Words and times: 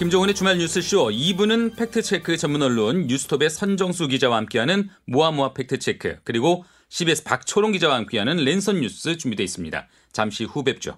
김종훈의 0.00 0.34
주말 0.34 0.56
뉴스쇼 0.56 1.10
2부는 1.10 1.76
팩트체크 1.76 2.38
전문 2.38 2.62
언론 2.62 3.06
뉴스톱의 3.06 3.50
선정수 3.50 4.08
기자와 4.08 4.38
함께하는 4.38 4.88
모아모아 5.04 5.52
팩트체크 5.52 6.20
그리고 6.24 6.64
CBS 6.88 7.22
박초롱 7.22 7.72
기자와 7.72 7.96
함께하는 7.96 8.38
랜선 8.38 8.80
뉴스 8.80 9.18
준비되어 9.18 9.44
있습니다. 9.44 9.88
잠시 10.10 10.44
후 10.44 10.64
뵙죠. 10.64 10.96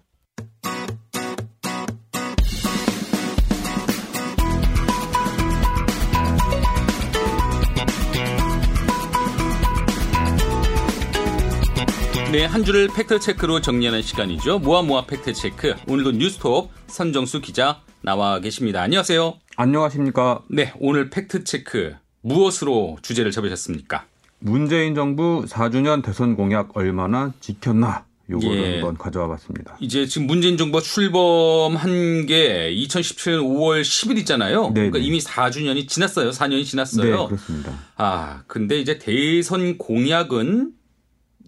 네, 12.31 12.45
한 12.45 12.65
주를 12.65 12.87
팩트체크로 12.87 13.61
정리하는 13.63 14.01
시간이죠. 14.01 14.61
모아모아 14.61 15.07
팩트체크. 15.07 15.75
오늘도 15.89 16.13
뉴스톱 16.13 16.71
선정수 16.87 17.41
기자 17.41 17.83
나와 18.03 18.41
계십니다. 18.41 18.83
안녕하세요. 18.83 19.35
안녕하십니까. 19.57 20.43
네, 20.49 20.73
오늘 20.81 21.09
팩트체크 21.09 21.95
무엇으로 22.23 22.99
주제를 23.01 23.31
잡으셨습니까? 23.31 24.07
문재인 24.41 24.97
정부 24.97 25.45
4주년 25.49 26.05
대선 26.05 26.35
공약 26.35 26.77
얼마나 26.77 27.33
지켰나 27.41 28.05
요거를 28.29 28.57
예. 28.59 28.73
한번 28.75 28.99
가져와 28.99 29.29
봤습니다. 29.29 29.77
이제 29.81 30.07
지금 30.07 30.27
문재인 30.27 30.57
정부가 30.57 30.83
출범한 30.83 32.27
게 32.27 32.73
2017년 32.75 33.43
5월 33.43 33.83
10일 33.83 34.19
있잖아요. 34.19 34.73
네네. 34.73 34.91
그러니까 34.91 34.99
이미 34.99 35.21
4주년이 35.21 35.87
지났어요. 35.87 36.31
4년이 36.31 36.51
네, 36.59 36.65
지났어요. 36.65 37.27
그렇습니다. 37.27 37.73
아, 37.97 38.43
근데 38.49 38.81
이제 38.81 38.99
대선 38.99 39.79
공약은 39.79 40.73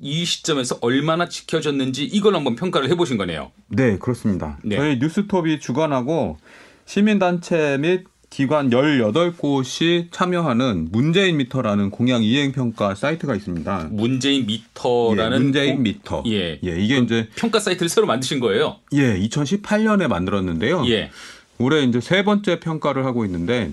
이 0.00 0.24
시점에서 0.24 0.78
얼마나 0.80 1.28
지켜졌는지 1.28 2.04
이걸 2.04 2.34
한번 2.34 2.56
평가를 2.56 2.88
해보신 2.90 3.16
거네요. 3.16 3.52
네, 3.68 3.98
그렇습니다. 3.98 4.58
네. 4.62 4.76
저희 4.76 4.98
뉴스톱이 4.98 5.60
주관하고 5.60 6.36
시민단체 6.86 7.78
및 7.80 8.04
기관 8.30 8.70
18곳이 8.70 10.08
참여하는 10.10 10.88
문재인 10.90 11.36
미터라는 11.36 11.90
공약 11.90 12.24
이행 12.24 12.50
평가 12.52 12.94
사이트가 12.96 13.34
있습니다. 13.36 13.88
문재인 13.92 14.46
미터라는 14.46 15.38
예, 15.38 15.42
문재인 15.42 15.76
고- 15.76 15.82
미터. 15.82 16.22
예. 16.26 16.58
이게 16.62 16.98
이제 16.98 17.28
평가 17.36 17.60
사이트를 17.60 17.88
새로 17.88 18.06
만드신 18.08 18.40
거예요. 18.40 18.80
예, 18.92 19.16
2018년에 19.20 20.08
만들었는데요. 20.08 20.84
예. 20.88 21.10
올해 21.58 21.82
이제 21.84 22.00
세 22.00 22.24
번째 22.24 22.58
평가를 22.58 23.04
하고 23.06 23.24
있는데 23.24 23.70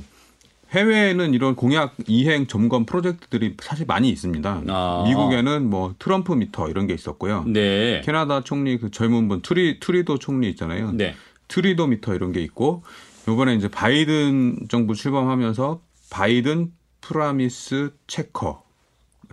해외에는 0.72 1.33
이런 1.33 1.55
공약 1.55 1.95
이행 2.08 2.47
점검 2.47 2.86
프로젝트들이 2.86 3.55
사실 3.61 3.86
많이 3.86 4.09
있습니다. 4.09 4.64
아. 4.67 5.03
미국에는 5.05 5.69
뭐 5.69 5.95
트럼프 6.00 6.33
미터 6.33 6.69
이런 6.69 6.88
게 6.88 6.94
있었고요. 6.94 7.44
네. 7.45 8.02
캐나다 8.05 8.41
총리 8.41 8.77
그 8.77 8.89
젊은 8.89 9.27
분 9.27 9.42
트뤼 9.42 9.80
트뤼도 9.80 10.17
총리 10.17 10.49
있잖아요. 10.52 10.92
네. 10.94 11.14
트리도 11.49 11.88
미터 11.88 12.16
이런 12.16 12.31
게 12.31 12.42
있고 12.42 12.83
요번에 13.27 13.55
이제 13.55 13.67
바이든 13.67 14.67
정부 14.69 14.95
출범하면서 14.95 15.81
바이든 16.09 16.72
promise 17.02 17.92
checker 18.08 18.64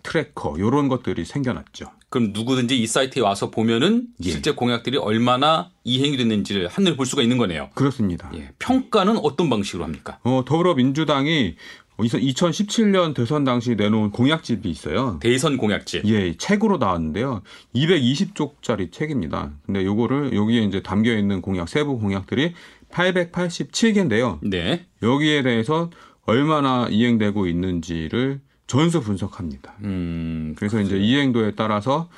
tracker 0.03 0.57
요런 0.59 0.89
것들이 0.89 1.25
생겨났죠. 1.25 1.87
그럼 2.11 2.31
누구든지 2.33 2.81
이 2.81 2.87
사이트에 2.87 3.23
와서 3.23 3.51
보면은 3.51 4.07
예. 4.25 4.31
실제 4.31 4.53
공약들이 4.53 4.97
얼마나 4.97 5.71
이행이 5.85 6.17
됐는지를 6.17 6.69
한눈에 6.69 6.97
볼 6.97 7.07
수가 7.07 7.23
있는 7.23 7.37
거네요. 7.37 7.71
그렇습니다. 7.75 8.31
예. 8.35 8.51
평가는 8.59 9.19
어떤 9.19 9.51
방식으로 9.51 9.85
합니까? 9.85 10.19
어, 10.23 10.43
더불어민주당이 10.47 11.57
2017년 11.99 13.13
대선 13.15 13.45
당시 13.45 13.75
내놓은 13.75 14.11
공약집이 14.13 14.71
있어요. 14.71 15.19
대선 15.21 15.57
공약집. 15.57 16.07
예, 16.07 16.37
책으로 16.37 16.79
나왔는데요. 16.79 17.43
220쪽짜리 17.75 18.93
책입니다. 18.93 19.53
근데 19.67 19.85
요거를 19.85 20.33
여기에 20.33 20.63
이제 20.63 20.83
담겨 20.83 21.13
있는 21.17 21.43
공약 21.43 21.69
세부 21.69 21.99
공약들이 21.99 22.55
887개인데요. 22.93 24.39
네. 24.43 24.87
여기에 25.03 25.43
대해서 25.43 25.91
얼마나 26.25 26.87
이행되고 26.89 27.47
있는지를 27.47 28.41
전수 28.69 29.01
분석합니다. 29.01 29.75
음. 29.83 30.55
그래서 30.57 30.81
이제 30.81 30.97
이행도에 30.97 31.55
따라서 31.57 32.09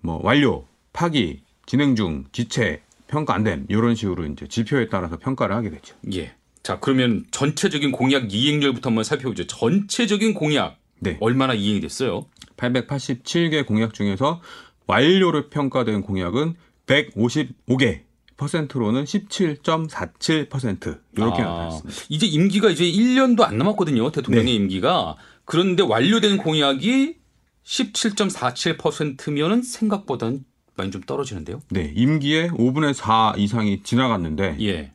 뭐 0.00 0.20
완료, 0.24 0.66
파기, 0.92 1.42
진행 1.66 1.94
중, 1.94 2.24
지체, 2.32 2.82
평가 3.06 3.34
안 3.34 3.44
됨, 3.44 3.66
이런 3.68 3.94
식으로 3.94 4.26
이제 4.26 4.48
지표에 4.48 4.88
따라서 4.88 5.18
평가를 5.18 5.54
하게 5.54 5.70
되죠. 5.70 5.94
예. 6.12 6.34
자, 6.62 6.80
그러면 6.80 7.24
전체적인 7.30 7.92
공약 7.92 8.32
이행률부터 8.32 8.90
한번 8.90 9.04
살펴보죠. 9.04 9.46
전체적인 9.46 10.34
공약 10.34 10.78
네. 11.00 11.16
얼마나 11.20 11.54
이행이 11.54 11.80
됐어요? 11.80 12.26
887개 12.56 13.64
공약 13.64 13.94
중에서 13.94 14.40
완료를 14.86 15.50
평가된 15.50 16.02
공약은 16.02 16.54
155개. 16.86 18.07
퍼센트로는 18.38 19.04
17.47% 19.04 20.98
이렇게 21.16 21.42
아, 21.42 21.44
나타났습니다. 21.44 22.02
이제 22.08 22.26
임기가 22.26 22.70
이제 22.70 22.84
1년도 22.84 23.42
안 23.42 23.58
남았거든요. 23.58 24.10
대통령의 24.10 24.46
네. 24.46 24.54
임기가. 24.54 25.16
그런데 25.44 25.82
완료된 25.82 26.38
공약이 26.38 27.16
17.47%면은 27.64 29.62
생각보다는 29.62 30.44
많이 30.76 30.90
좀 30.90 31.02
떨어지는데요. 31.02 31.60
네, 31.70 31.92
임기의 31.94 32.50
5분의 32.52 32.94
4 32.94 33.34
이상이 33.36 33.82
지나갔는데 33.82 34.56
예. 34.60 34.92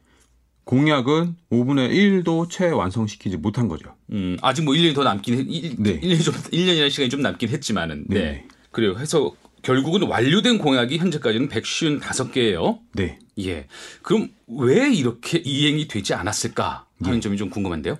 공약은 0.63 1.35
5분의 1.51 2.23
1도 2.23 2.49
채 2.49 2.69
완성시키지 2.69 3.35
못한 3.37 3.67
거죠. 3.67 3.93
음, 4.11 4.37
아직 4.41 4.63
뭐 4.63 4.73
1년이 4.73 4.95
더 4.95 5.03
남긴 5.03 5.37
했, 5.37 5.45
1, 5.47 5.75
네. 5.79 5.99
1년이 5.99 6.23
좀 6.23 6.33
1년이라는 6.33 6.89
시간이 6.89 7.09
좀 7.09 7.21
남긴 7.21 7.49
했지만은 7.49 8.05
네. 8.07 8.19
네. 8.19 8.47
그래요. 8.71 8.97
해서 8.97 9.33
결국은 9.63 10.03
완료된 10.03 10.59
공약이 10.59 10.97
현재까지는 10.97 11.49
155개예요. 11.49 12.79
네. 12.93 13.17
예. 13.39 13.67
그럼 14.03 14.29
왜 14.47 14.93
이렇게 14.93 15.39
이행이 15.39 15.87
되지 15.87 16.13
않았을까 16.13 16.85
하는 17.01 17.15
네. 17.15 17.19
점이 17.21 17.37
좀 17.37 17.49
궁금한데요. 17.49 17.97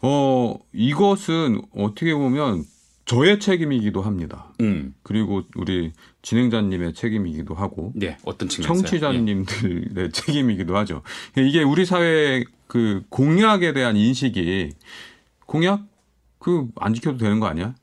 어, 0.00 0.58
이것은 0.72 1.60
어떻게 1.76 2.14
보면 2.14 2.64
저의 3.04 3.38
책임이기도 3.38 4.00
합니다. 4.02 4.52
음. 4.60 4.94
그리고 5.02 5.42
우리 5.56 5.92
진행자님의 6.22 6.94
책임이기도 6.94 7.54
하고 7.54 7.92
네. 7.94 8.16
어떤 8.24 8.48
측면에서 8.48 8.74
예. 8.74 8.82
청취자님들의 8.82 10.10
책임이기도 10.12 10.76
하죠. 10.78 11.02
이게 11.36 11.62
우리 11.62 11.84
사회의 11.84 12.46
그 12.66 13.02
공약에 13.10 13.74
대한 13.74 13.96
인식이 13.96 14.70
공약 15.46 15.86
그 16.38 16.66
안 16.76 16.92
지켜도 16.94 17.18
되는 17.18 17.40
거 17.40 17.46
아니야? 17.46 17.74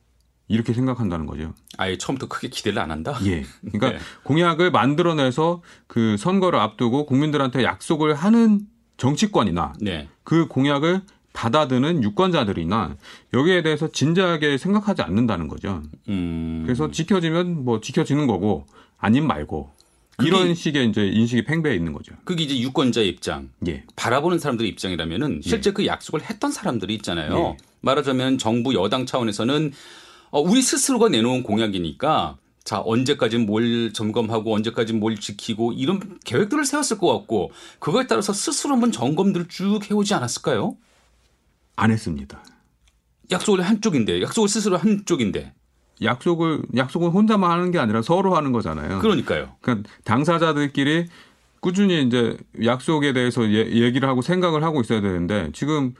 이렇게 0.51 0.73
생각한다는 0.73 1.25
거죠. 1.25 1.53
아예 1.77 1.97
처음부터 1.97 2.27
크게 2.27 2.49
기대를 2.49 2.79
안 2.79 2.91
한다. 2.91 3.17
예. 3.25 3.43
그러니까 3.61 3.91
네. 3.97 3.99
공약을 4.23 4.71
만들어내서 4.71 5.61
그 5.87 6.17
선거를 6.17 6.59
앞두고 6.59 7.05
국민들한테 7.05 7.63
약속을 7.63 8.13
하는 8.13 8.61
정치권이나 8.97 9.73
네. 9.79 10.09
그 10.23 10.47
공약을 10.47 11.01
받아드는 11.33 12.03
유권자들이나 12.03 12.97
여기에 13.33 13.63
대해서 13.63 13.89
진지하게 13.89 14.57
생각하지 14.57 15.01
않는다는 15.01 15.47
거죠. 15.47 15.81
음. 16.09 16.63
그래서 16.65 16.91
지켜지면 16.91 17.63
뭐 17.63 17.79
지켜지는 17.79 18.27
거고 18.27 18.65
아님 18.97 19.25
말고 19.27 19.71
이런 20.21 20.53
식의 20.53 20.89
이제 20.89 21.07
인식이 21.07 21.45
팽배해 21.45 21.73
있는 21.73 21.93
거죠. 21.93 22.13
그게 22.25 22.43
이제 22.43 22.59
유권자의 22.59 23.07
입장, 23.07 23.49
예. 23.67 23.83
바라보는 23.95 24.37
사람들의 24.37 24.69
입장이라면은 24.71 25.41
실제 25.41 25.71
그 25.71 25.85
약속을 25.85 26.21
했던 26.21 26.51
사람들이 26.51 26.93
있잖아요. 26.95 27.55
말하자면 27.79 28.37
정부 28.37 28.75
여당 28.75 29.05
차원에서는 29.07 29.71
어, 29.71 29.71
우리 30.39 30.61
스스로가 30.61 31.09
내놓은 31.09 31.43
공약이니까 31.43 32.37
자 32.63 32.81
언제까지 32.85 33.39
뭘 33.39 33.91
점검하고 33.91 34.53
언제까지 34.55 34.93
뭘 34.93 35.17
지키고 35.19 35.73
이런 35.73 36.19
계획들을 36.23 36.63
세웠을 36.65 36.97
것 36.97 37.11
같고 37.11 37.51
그거에 37.79 38.07
따라서 38.07 38.33
스스로 38.33 38.73
한번 38.73 38.91
점검들을 38.91 39.47
쭉 39.49 39.79
해오지 39.89 40.13
않았을까요? 40.13 40.77
안 41.75 41.91
했습니다. 41.91 42.43
약속을 43.31 43.61
한쪽인데 43.61 44.21
약속을 44.21 44.47
스스로 44.47 44.77
한쪽인데 44.77 45.53
약속을 46.01 46.63
약속을 46.75 47.09
혼자만 47.09 47.49
하는 47.49 47.71
게 47.71 47.79
아니라 47.79 48.01
서로 48.01 48.35
하는 48.35 48.51
거잖아요. 48.51 48.99
그러니까요. 48.99 49.55
그러니까 49.61 49.89
당사자들끼리 50.03 51.05
꾸준히 51.59 52.03
이제 52.03 52.37
약속에 52.63 53.13
대해서 53.13 53.43
예- 53.51 53.69
얘기를 53.71 54.07
하고 54.09 54.21
생각을 54.21 54.63
하고 54.63 54.81
있어야 54.81 55.01
되는데 55.01 55.49
지금 55.53 55.93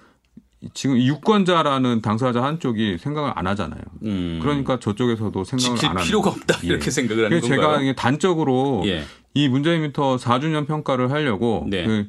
지금 0.74 0.98
유권자라는 0.98 2.02
당사자 2.02 2.44
한쪽이 2.44 2.98
생각을 3.00 3.32
안 3.36 3.48
하잖아요. 3.48 3.82
음, 4.04 4.40
그러니까 4.42 4.80
저쪽에서도 4.80 5.44
생각을 5.44 5.78
안 5.86 5.90
하는 5.92 6.04
필요가. 6.04 6.30
없다 6.30 6.60
예. 6.64 6.68
이렇게 6.68 6.92
생각을 6.92 7.26
하는 7.26 7.40
그래서 7.40 7.56
건가요? 7.56 7.80
제가 7.80 7.94
단적으로 7.96 8.84
예. 8.86 9.04
이 9.34 9.48
문재인 9.50 9.82
미터 9.82 10.18
4주년 10.18 10.68
평가를 10.68 11.12
하려고 11.12 11.66
네. 11.68 11.86
그 11.86 12.08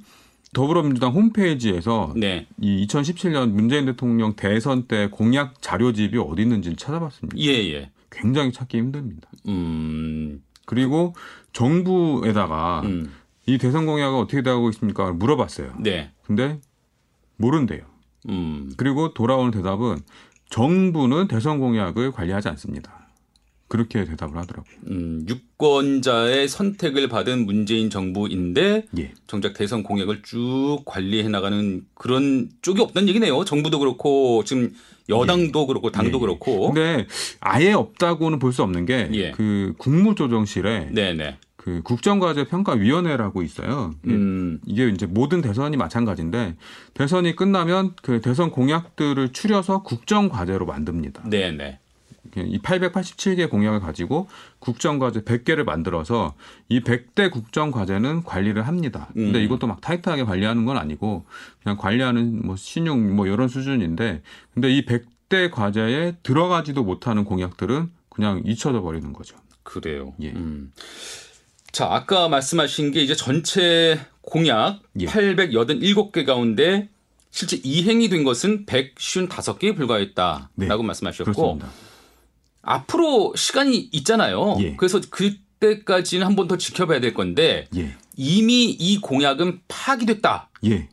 더불어민주당 0.53 1.13
홈페이지에서 1.13 2.13
네. 2.15 2.47
이 2.61 2.87
2017년 2.87 3.53
문재인 3.53 3.87
대통령 3.87 4.35
대선 4.37 4.87
때 4.87 5.09
공약 5.11 5.63
자료집이 5.63 6.19
어디 6.19 6.43
있는지를 6.43 6.77
찾아봤습니다. 6.77 7.39
예, 7.39 7.73
예. 7.73 7.91
굉장히 8.11 8.53
찾기 8.53 8.77
힘듭니다. 8.77 9.31
음, 9.49 10.43
그리고 10.67 11.15
정부에다가 11.55 12.83
음, 12.85 13.11
이 13.47 13.57
대선 13.57 13.87
공약은 13.87 14.19
어떻게 14.19 14.43
되고 14.43 14.69
있습니까? 14.71 15.11
물어봤어요. 15.13 15.73
네. 15.81 16.11
근데 16.27 16.61
모른대요. 17.39 17.92
음, 18.29 18.73
그리고 18.77 19.13
돌아오는 19.15 19.51
대답은 19.51 19.99
정부는 20.51 21.29
대선 21.29 21.59
공약을 21.59 22.13
관리하지 22.13 22.49
않습니다. 22.49 23.01
그렇게 23.69 24.05
대답을 24.05 24.37
하더라고요. 24.37 24.75
음, 24.89 25.25
유권자의 25.27 26.47
선택을 26.47 27.09
받은 27.09 27.47
문재인 27.47 27.89
정부인데 27.89 28.85
예. 28.99 29.13
정작 29.27 29.55
대선 29.55 29.83
공약을 29.83 30.21
쭉 30.23 30.81
관리해 30.85 31.27
나가는 31.31 31.83
그런 31.95 32.51
쪽이 32.61 32.83
없다는 32.83 33.09
얘기네요. 33.09 33.47
정부도 33.47 33.79
그렇고 33.79 34.45
지금 34.45 34.75
여당도 35.09 35.67
그렇고 35.67 35.91
당도 35.91 36.11
예, 36.11 36.15
예. 36.15 36.21
그렇고. 36.21 36.73
근데 36.73 37.07
아예 37.41 37.73
없다고는 37.73 38.39
볼 38.39 38.53
수 38.53 38.63
없는 38.63 38.85
게 38.85 39.09
예. 39.15 39.31
그 39.31 39.73
국무조정실에 39.79 40.91
네네. 40.93 41.39
그 41.63 41.81
국정과제 41.85 42.49
평가위원회라고 42.49 43.43
있어요. 43.43 43.93
예. 44.09 44.11
음, 44.11 44.59
이게 44.67 44.89
이제 44.89 45.07
모든 45.07 45.41
대선이 45.41 45.77
마찬가지인데 45.77 46.57
대선이 46.95 47.37
끝나면 47.37 47.95
그 48.03 48.21
대선 48.21 48.51
공약들을 48.51 49.33
추려서 49.33 49.85
국정과제로 49.85 50.67
만듭니다. 50.67 51.29
네네. 51.31 51.79
이 52.37 52.59
887개 52.59 53.49
공약을 53.49 53.79
가지고 53.79 54.27
국정과제 54.59 55.21
100개를 55.21 55.65
만들어서 55.65 56.35
이 56.69 56.81
100대 56.81 57.31
국정과제는 57.31 58.25
관리를 58.25 58.67
합니다. 58.67 59.09
근데 59.13 59.39
음. 59.39 59.45
이것도 59.45 59.69
막 59.69 59.81
타이트하게 59.81 60.25
관리하는 60.25 60.65
건 60.65 60.79
아니고 60.79 61.27
그냥 61.63 61.77
관리하는 61.77 62.45
뭐 62.45 62.57
신용 62.57 63.15
뭐 63.15 63.27
이런 63.27 63.47
수준인데 63.47 64.23
근데 64.55 64.71
이 64.71 64.85
100대 64.85 65.51
과제에 65.53 66.17
들어가지도 66.25 66.83
못하는 66.83 67.25
공약들은 67.25 67.91
그냥 68.09 68.43
잊혀져 68.45 68.81
버리는 68.81 69.13
거죠. 69.13 69.37
그래요. 69.63 70.15
예. 70.21 70.31
음. 70.31 70.73
자, 71.73 71.89
아까 71.91 72.29
말씀하신 72.29 72.91
게 72.93 73.03
이제 73.03 73.15
전체 73.15 73.99
공약 74.21 74.81
예. 75.01 75.07
887개 75.07 76.25
가운데 76.27 76.89
실제 77.31 77.59
이행이 77.63 78.09
된 78.11 78.25
것은 78.25 78.67
155개에 78.67 79.75
불과했다라고 79.75 80.49
네. 80.57 80.69
말씀하셨고 80.77 81.33
그렇습니다. 81.33 81.69
앞으로 82.61 83.33
시간이 83.35 83.89
있잖아요. 83.93 84.57
예. 84.61 84.77
그래서 84.77 85.01
그때까지는 85.11 86.27
한 86.27 86.37
번 86.37 86.47
더 86.47 86.57
지켜봐야 86.59 87.01
될 87.01 87.15
건데 87.15 87.67
예. 87.77 87.95
이미 88.17 88.65
이 88.67 88.99
공약은 89.01 89.63
파기됐다. 89.69 90.51
예. 90.67 90.89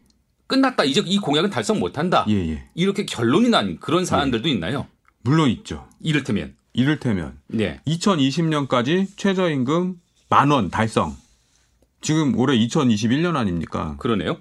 끝났다. 0.48 0.86
이제 0.86 1.04
이 1.06 1.20
공약은 1.20 1.50
달성 1.52 1.80
못한다. 1.80 2.26
예, 2.30 2.34
예. 2.34 2.64
이렇게 2.74 3.06
결론이 3.06 3.50
난 3.50 3.78
그런 3.80 4.04
사안들도 4.06 4.48
있나요? 4.48 4.88
물론 5.22 5.50
있죠. 5.52 5.88
이를테면. 6.02 6.56
이를테면 6.74 7.38
네. 7.48 7.82
2020년까지 7.86 9.08
최저임금 9.16 10.00
만 10.30 10.52
원 10.52 10.70
달성. 10.70 11.16
지금 12.02 12.38
올해 12.38 12.58
2021년 12.58 13.36
아닙니까? 13.36 13.96
그러네요. 14.00 14.38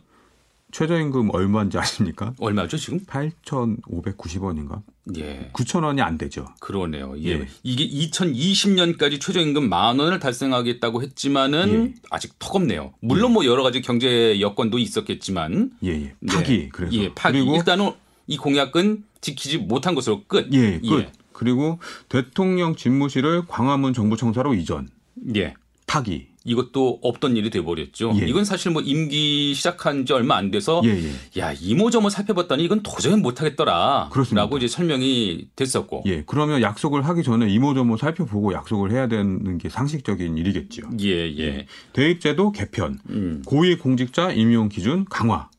최저임금 0.70 1.31
얼마인지 1.32 1.79
아십니까? 1.79 2.35
얼마죠, 2.38 2.76
지금? 2.76 3.00
8,590원인가? 3.06 4.82
예. 5.17 5.50
9,000원이 5.55 6.00
안 6.02 6.19
되죠. 6.19 6.46
그러네요. 6.61 7.14
예. 7.20 7.31
예. 7.31 7.46
이게 7.62 7.88
2020년까지 7.88 9.19
최저임금 9.19 9.67
만 9.70 9.99
원을 9.99 10.19
달성하겠다고 10.19 11.02
했지만은 11.02 11.94
예. 11.96 12.00
아직 12.11 12.38
턱없네요. 12.38 12.93
물론 13.00 13.32
뭐 13.32 13.46
여러 13.46 13.62
가지 13.62 13.81
경제 13.81 14.38
여건도 14.43 14.79
있었겠지만 14.79 15.70
예, 15.85 15.88
예. 15.88 16.14
네. 16.20 16.35
파기 16.35 16.69
그래서. 16.69 16.94
예, 16.94 17.14
파기. 17.14 17.38
그리고 17.38 17.56
일단은 17.56 17.93
이 18.26 18.37
공약은 18.37 19.05
지키지 19.23 19.56
못한 19.58 19.94
것으로 19.94 20.25
끝. 20.26 20.52
예, 20.52 20.79
끝. 20.81 21.00
예. 21.00 21.12
그리고 21.32 21.79
대통령 22.11 22.76
집무실을 22.76 23.46
광화문 23.49 23.94
정부청사로 23.94 24.52
이전. 24.52 24.90
예. 25.35 25.55
파기. 25.88 26.29
이것도 26.44 27.00
없던 27.02 27.37
일이 27.37 27.50
돼버렸죠. 27.50 28.12
예. 28.20 28.26
이건 28.26 28.44
사실 28.44 28.70
뭐 28.70 28.81
임기 28.81 29.52
시작한 29.55 30.06
지 30.06 30.12
얼마 30.12 30.37
안 30.37 30.50
돼서 30.50 30.81
예, 30.85 30.90
예. 30.90 31.40
야 31.40 31.52
이모저모 31.52 32.08
살펴봤더니 32.08 32.64
이건 32.64 32.82
도저히 32.82 33.17
못하겠더라. 33.17 34.11
라고 34.32 34.56
이제 34.56 34.69
설명이 34.69 35.49
됐었고. 35.56 36.05
예. 36.06 36.23
그러면 36.25 36.62
약속을 36.62 37.05
하기 37.06 37.23
전에 37.23 37.50
이모저모 37.50 37.96
살펴보고 37.96 38.55
약속을 38.55 38.93
해야 38.93 39.08
되는 39.08 39.58
게 39.58 39.69
상식적인 39.69 40.38
일이겠죠. 40.38 40.82
예, 41.00 41.37
예. 41.38 41.67
대입제도 41.93 42.52
개편, 42.52 42.99
음. 43.11 43.43
고위공직자 43.44 44.32
임용 44.32 44.69
기준 44.69 45.05
강화. 45.05 45.50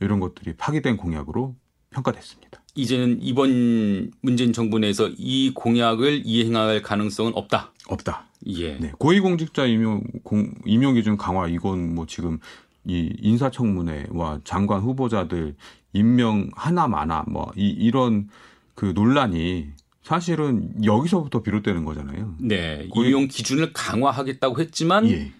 이런 0.00 0.18
것들이 0.18 0.54
파기된 0.56 0.96
공약으로 0.96 1.54
평가됐습니다. 1.90 2.61
이제는 2.74 3.18
이번 3.20 4.10
문재인 4.22 4.52
정부 4.52 4.78
내에서 4.78 5.10
이 5.16 5.52
공약을 5.54 6.22
이행할 6.24 6.82
가능성은 6.82 7.32
없다. 7.34 7.72
없다. 7.88 8.26
예. 8.46 8.76
네. 8.78 8.92
고위공직자 8.98 9.66
임용 9.66 10.02
공, 10.22 10.52
임용 10.64 10.94
기준 10.94 11.16
강화 11.16 11.48
이건 11.48 11.94
뭐 11.94 12.06
지금 12.06 12.38
이 12.86 13.12
인사청문회와 13.20 14.40
장관 14.44 14.80
후보자들 14.80 15.54
임명 15.92 16.50
하나 16.54 16.88
마나 16.88 17.24
뭐 17.28 17.50
이, 17.56 17.68
이런 17.68 18.28
그 18.74 18.86
논란이 18.94 19.68
사실은 20.02 20.72
여기서부터 20.84 21.42
비롯되는 21.42 21.84
거잖아요. 21.84 22.34
네. 22.40 22.88
거의- 22.90 23.08
임용 23.10 23.28
기준을 23.28 23.72
강화하겠다고 23.74 24.60
했지만 24.60 25.06
예. 25.10 25.30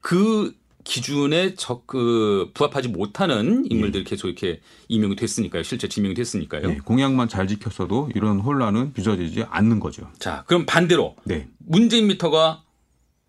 그 0.00 0.54
기준에 0.86 1.56
적, 1.56 1.84
그, 1.88 2.52
부합하지 2.54 2.88
못하는 2.88 3.66
인물들이 3.68 4.04
계속 4.04 4.28
이렇게 4.28 4.60
임명이 4.86 5.16
됐으니까요. 5.16 5.64
실제 5.64 5.88
지명이 5.88 6.14
됐으니까요. 6.14 6.68
네, 6.68 6.78
공약만 6.78 7.28
잘 7.28 7.48
지켰어도 7.48 8.08
이런 8.14 8.38
혼란은 8.38 8.92
빚어지지 8.92 9.46
않는 9.50 9.80
거죠. 9.80 10.08
자, 10.20 10.44
그럼 10.46 10.64
반대로 10.64 11.16
네. 11.24 11.48
문재인 11.58 12.06
미터가 12.06 12.62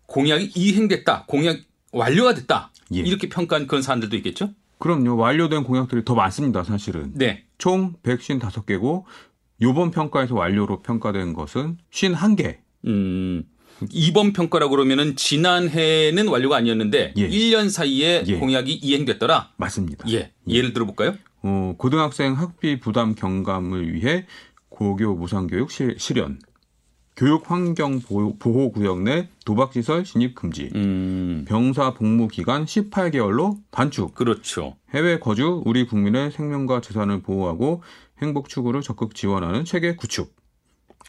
공약이 0.06 0.52
이행됐다. 0.54 1.24
공약 1.26 1.58
완료가 1.90 2.34
됐다. 2.34 2.70
예. 2.94 3.00
이렇게 3.00 3.28
평가한 3.28 3.66
그런 3.66 3.82
사안들도 3.82 4.16
있겠죠? 4.18 4.50
그럼요. 4.78 5.16
완료된 5.16 5.64
공약들이 5.64 6.04
더 6.04 6.14
많습니다, 6.14 6.62
사실은. 6.62 7.10
네. 7.14 7.44
총 7.58 7.94
155개고 8.04 9.02
요번 9.62 9.90
평가에서 9.90 10.36
완료로 10.36 10.82
평가된 10.82 11.32
것은 11.32 11.78
51개. 11.90 12.58
음, 12.86 13.42
이번 13.90 14.32
평가라고 14.32 14.70
그러면은 14.70 15.16
지난해는 15.16 16.28
완료가 16.28 16.56
아니었는데 16.56 17.14
예. 17.16 17.28
1년 17.28 17.70
사이에 17.70 18.24
예. 18.26 18.36
공약이 18.36 18.72
이행됐더라. 18.72 19.52
맞습니다. 19.56 20.08
예. 20.10 20.32
예를 20.48 20.72
들어볼까요? 20.72 21.14
어, 21.42 21.74
고등학생 21.78 22.34
학비 22.34 22.80
부담 22.80 23.14
경감을 23.14 23.94
위해 23.94 24.26
고교 24.68 25.14
무상교육 25.14 25.70
실, 25.70 25.96
실현, 25.98 26.38
교육 27.16 27.50
환경 27.50 28.00
보호, 28.00 28.36
보호 28.38 28.70
구역 28.70 29.02
내 29.02 29.28
도박 29.44 29.72
시설 29.72 30.04
진입 30.04 30.36
금지, 30.36 30.70
음, 30.76 31.44
병사 31.48 31.94
복무 31.94 32.28
기간 32.28 32.64
18개월로 32.64 33.58
단축, 33.72 34.14
그렇죠. 34.14 34.76
해외 34.94 35.18
거주 35.18 35.62
우리 35.66 35.84
국민의 35.84 36.30
생명과 36.30 36.80
재산을 36.80 37.20
보호하고 37.22 37.82
행복 38.22 38.48
추구를 38.48 38.82
적극 38.82 39.16
지원하는 39.16 39.64
체계 39.64 39.96
구축, 39.96 40.32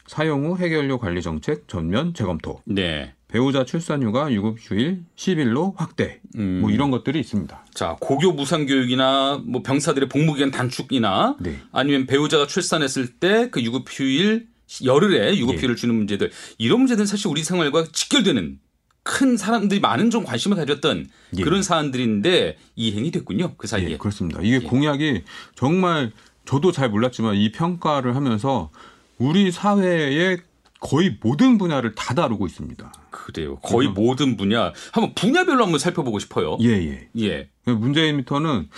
사용 0.06 0.44
후 0.46 0.56
해결료 0.58 0.98
관리 0.98 1.22
정책 1.22 1.68
전면 1.68 2.14
재검토, 2.14 2.60
네. 2.64 3.14
배우자 3.28 3.64
출산휴가 3.64 4.32
유급 4.32 4.56
휴일 4.58 5.04
10일로 5.14 5.74
확대, 5.76 6.20
음, 6.36 6.60
뭐 6.62 6.70
이런 6.70 6.90
것들이 6.90 7.20
있습니다. 7.20 7.64
자, 7.74 7.96
고교 8.00 8.32
무상 8.32 8.66
교육이나 8.66 9.40
뭐 9.46 9.62
병사들의 9.62 10.08
복무 10.08 10.34
기간 10.34 10.50
단축이나 10.50 11.36
네. 11.38 11.56
아니면 11.72 12.06
배우자가 12.06 12.46
출산했을 12.46 13.18
때 13.18 13.48
그 13.50 13.62
유급 13.62 13.86
휴일 13.88 14.48
열흘에 14.84 15.36
유급 15.38 15.56
휴일을 15.56 15.76
주는 15.76 15.94
문제들 15.94 16.30
이런 16.58 16.80
문제들은 16.80 17.06
사실 17.06 17.28
우리 17.28 17.42
생활과 17.42 17.84
직결되는 17.92 18.58
큰 19.02 19.36
사람들이 19.36 19.80
많은 19.80 20.10
좀 20.10 20.24
관심을 20.24 20.56
가졌던 20.56 21.06
예. 21.38 21.42
그런 21.42 21.62
사안들인데 21.62 22.56
이행이 22.76 23.10
됐군요 23.12 23.54
그 23.56 23.66
사이에 23.66 23.90
예, 23.92 23.96
그렇습니다. 23.96 24.40
이게 24.42 24.58
공약이 24.60 25.22
정말 25.56 26.12
저도 26.44 26.70
잘 26.72 26.88
몰랐지만 26.90 27.36
이 27.36 27.50
평가를 27.52 28.14
하면서 28.14 28.70
우리 29.20 29.52
사회의 29.52 30.38
거의 30.80 31.18
모든 31.22 31.58
분야를 31.58 31.94
다 31.94 32.14
다루고 32.14 32.46
있습니다. 32.46 32.92
그래요 33.10 33.56
거의 33.56 33.86
모든 33.86 34.36
분야 34.36 34.72
한번 34.92 35.14
분야별로 35.14 35.64
한번 35.64 35.78
살펴보고 35.78 36.18
싶어요 36.18 36.56
예, 36.62 36.68
예. 36.68 37.08
예 37.18 37.48
문재인 37.66 38.16
미터는 38.16 38.68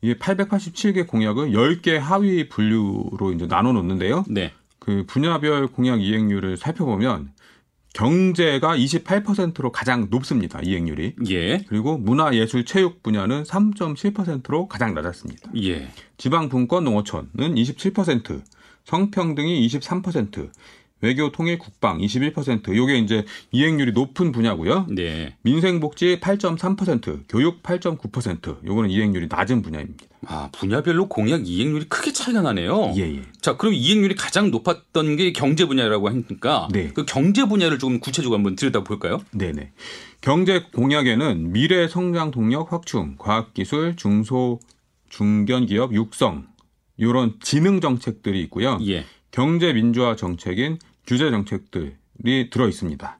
이게 0.00 0.14
887개 0.14 1.06
공약을 1.06 1.50
10개 1.50 1.98
하위 1.98 2.48
분류로 2.48 3.32
이제 3.34 3.48
나눠 3.48 3.72
놓는데요. 3.72 4.24
네. 4.28 4.52
그 4.78 5.04
분야별 5.08 5.66
공약 5.66 6.00
이행률을 6.00 6.56
살펴보면 6.56 7.32
경제가 7.94 8.76
28%로 8.76 9.72
가장 9.72 10.06
높습니다. 10.10 10.60
이행률이. 10.62 11.16
예. 11.30 11.58
그리고 11.66 11.98
문화 11.98 12.32
예술 12.34 12.64
체육 12.64 13.02
분야는 13.02 13.42
3.7%로 13.42 14.68
가장 14.68 14.94
낮았습니다. 14.94 15.50
예. 15.56 15.90
지방 16.16 16.48
분권 16.48 16.84
농어촌은 16.84 17.56
27%, 17.56 18.42
성평등이 18.88 19.66
23%, 19.68 20.50
외교 21.00 21.30
통일 21.30 21.58
국방 21.58 21.98
21%. 21.98 22.74
요게 22.74 22.98
이제 22.98 23.24
이행률이 23.52 23.92
높은 23.92 24.32
분야고요. 24.32 24.86
네. 24.90 25.36
민생 25.42 25.78
복지 25.78 26.18
8.3%, 26.20 27.24
교육 27.28 27.62
8.9%. 27.62 28.64
요거는 28.66 28.90
이행률이 28.90 29.28
낮은 29.30 29.62
분야입니다. 29.62 30.06
아, 30.26 30.48
분야별로 30.52 31.08
공약 31.08 31.46
이행률이 31.46 31.84
크게 31.88 32.12
차이가 32.12 32.42
나네요. 32.42 32.94
예, 32.96 33.02
예. 33.02 33.22
자, 33.40 33.56
그럼 33.56 33.74
이행률이 33.74 34.16
가장 34.16 34.50
높았던 34.50 35.16
게 35.16 35.32
경제 35.32 35.66
분야라고 35.66 36.08
하니까 36.08 36.68
네. 36.72 36.90
그 36.92 37.04
경제 37.04 37.44
분야를 37.44 37.78
조금 37.78 38.00
구체적으로 38.00 38.38
한번 38.38 38.56
들여다 38.56 38.82
볼까요? 38.82 39.20
네 39.30 39.52
네. 39.52 39.70
경제 40.20 40.64
공약에는 40.74 41.52
미래 41.52 41.86
성장 41.86 42.32
동력 42.32 42.72
확충, 42.72 43.14
과학 43.18 43.54
기술, 43.54 43.94
중소, 43.94 44.58
중견 45.10 45.66
기업 45.66 45.94
육성, 45.94 46.48
요런 47.00 47.36
지능 47.40 47.80
정책들이 47.80 48.40
있고요. 48.42 48.78
예. 48.86 49.04
경제 49.30 49.72
민주화 49.72 50.16
정책인 50.16 50.78
규제 51.06 51.30
정책들 51.30 51.96
들어 52.50 52.68
있습니다. 52.68 53.18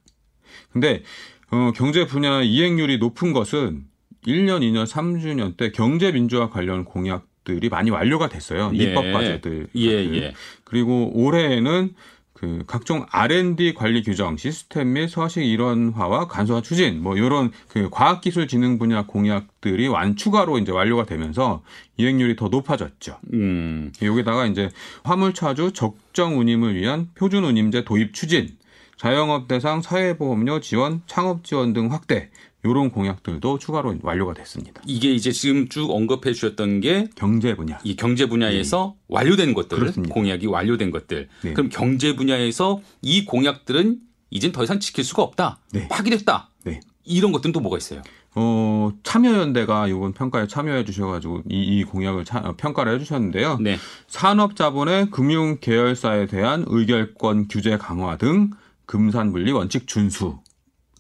근데 0.73 1.03
어, 1.51 1.73
경제 1.75 2.07
분야 2.07 2.43
이행률이 2.43 2.99
높은 2.99 3.33
것은 3.33 3.85
1년, 4.27 4.61
2년, 4.61 4.87
3주년 4.87 5.57
때 5.57 5.71
경제 5.71 6.13
민주화 6.13 6.51
관련 6.51 6.85
공약들이 6.85 7.69
많이 7.69 7.91
완료가 7.91 8.29
됐어요. 8.29 8.71
네. 8.73 8.85
입법 8.85 9.05
과제들. 9.13 9.69
예, 9.77 9.91
예. 9.91 10.35
그리고 10.65 11.11
올해에는 11.15 11.95
그 12.41 12.63
각종 12.69 13.05
R&D 13.11 13.75
관리 13.75 14.05
규정, 14.05 14.37
시스템 14.37 14.93
및 14.93 15.09
서식 15.11 15.45
일원화와 15.45 16.29
간소화 16.29 16.63
추진, 16.63 17.03
뭐 17.03 17.17
이런 17.17 17.51
그 17.67 17.89
과학기술 17.91 18.47
진흥 18.47 18.79
분야 18.79 19.07
공약들이 19.07 19.89
완 19.89 20.15
추가로 20.15 20.59
이제 20.59 20.71
완료가 20.71 21.05
되면서 21.05 21.63
이행률이 21.97 22.37
더 22.37 22.47
높아졌죠. 22.47 23.19
음. 23.33 23.93
여기다가 24.01 24.47
이제 24.47 24.71
화물차주 25.03 25.73
적정 25.73 26.39
운임을 26.39 26.77
위한 26.77 27.11
표준 27.17 27.43
운임제 27.43 27.83
도입 27.83 28.15
추진, 28.15 28.57
자영업 28.97 29.49
대상 29.49 29.83
사회보험료 29.83 30.61
지원, 30.61 31.03
창업 31.07 31.43
지원 31.43 31.73
등 31.73 31.91
확대, 31.91 32.31
요런 32.65 32.91
공약들도 32.91 33.59
추가로 33.59 33.99
완료가 34.03 34.35
됐습니다. 34.35 34.83
이게 34.87 35.15
이제 35.15 35.31
지금 35.31 35.69
쭉 35.69 35.91
언급해 35.91 36.33
주셨던 36.33 36.81
게이 36.81 37.09
경제 37.15 37.55
분야. 37.55 37.79
경제 37.97 38.27
분야에서 38.29 38.97
완료된 39.07 39.55
것들, 39.55 39.77
네. 39.77 39.81
그렇습니다. 39.81 40.15
공약이 40.15 40.47
완료된 40.47 40.91
것들. 40.91 41.29
네. 41.43 41.53
그럼 41.53 41.69
경제 41.71 42.17
분야에서 42.17 42.81
이 43.01 43.25
공약들은 43.25 43.99
이젠 44.31 44.51
더 44.53 44.65
이상 44.65 44.81
지킬 44.81 45.05
수가 45.05 45.23
없다. 45.23 45.61
네. 45.73 45.87
파기됐다. 45.89 46.51
네. 46.65 46.81
이런 47.05 47.31
것들은 47.33 47.53
또 47.53 47.61
뭐가 47.61 47.79
있어요? 47.79 48.03
어, 48.35 48.91
참여연대가 49.03 49.87
이번 49.89 50.13
평가에 50.13 50.47
참여해 50.49 50.85
주셔가지고 50.85 51.43
이, 51.49 51.63
이 51.63 51.85
공약을 51.85 52.25
차- 52.25 52.41
어, 52.41 52.55
평가를 52.57 52.95
해 52.95 52.99
주셨는데요. 52.99 53.59
네. 53.61 53.79
산업자본의 54.09 55.11
금융 55.11 55.59
계열사에 55.61 56.27
대한 56.27 56.65
의결권 56.67 57.49
규제 57.49 57.79
강화 57.79 58.17
등 58.19 58.51
금산분리 58.87 59.53
원칙 59.53 59.87
준수. 59.87 60.39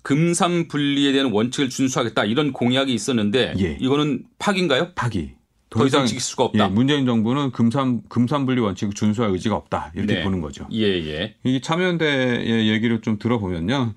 금산 0.03 0.69
분리에 0.69 1.13
대한 1.13 1.33
원칙을 1.33 1.69
준수하겠다 1.69 2.25
이런 2.25 2.53
공약이 2.53 2.93
있었는데 2.93 3.55
예. 3.59 3.77
이거는 3.81 4.25
파기인가요? 4.39 4.93
파기. 4.95 5.33
더 5.71 5.87
이상 5.87 6.07
지킬 6.07 6.23
수가 6.23 6.45
없다. 6.45 6.65
예, 6.65 6.69
문재인 6.69 7.05
정부는 7.05 7.51
금산 7.53 8.01
금산 8.09 8.47
분리 8.47 8.61
원칙 8.61 8.95
준수할 8.95 9.31
의지가 9.33 9.55
없다 9.55 9.93
이렇게 9.95 10.15
네. 10.15 10.23
보는 10.25 10.41
거죠. 10.41 10.67
예, 10.73 10.83
예. 10.83 11.35
이 11.45 11.61
참여연대의 11.61 12.69
얘기를 12.71 13.03
좀 13.03 13.19
들어보면요. 13.19 13.93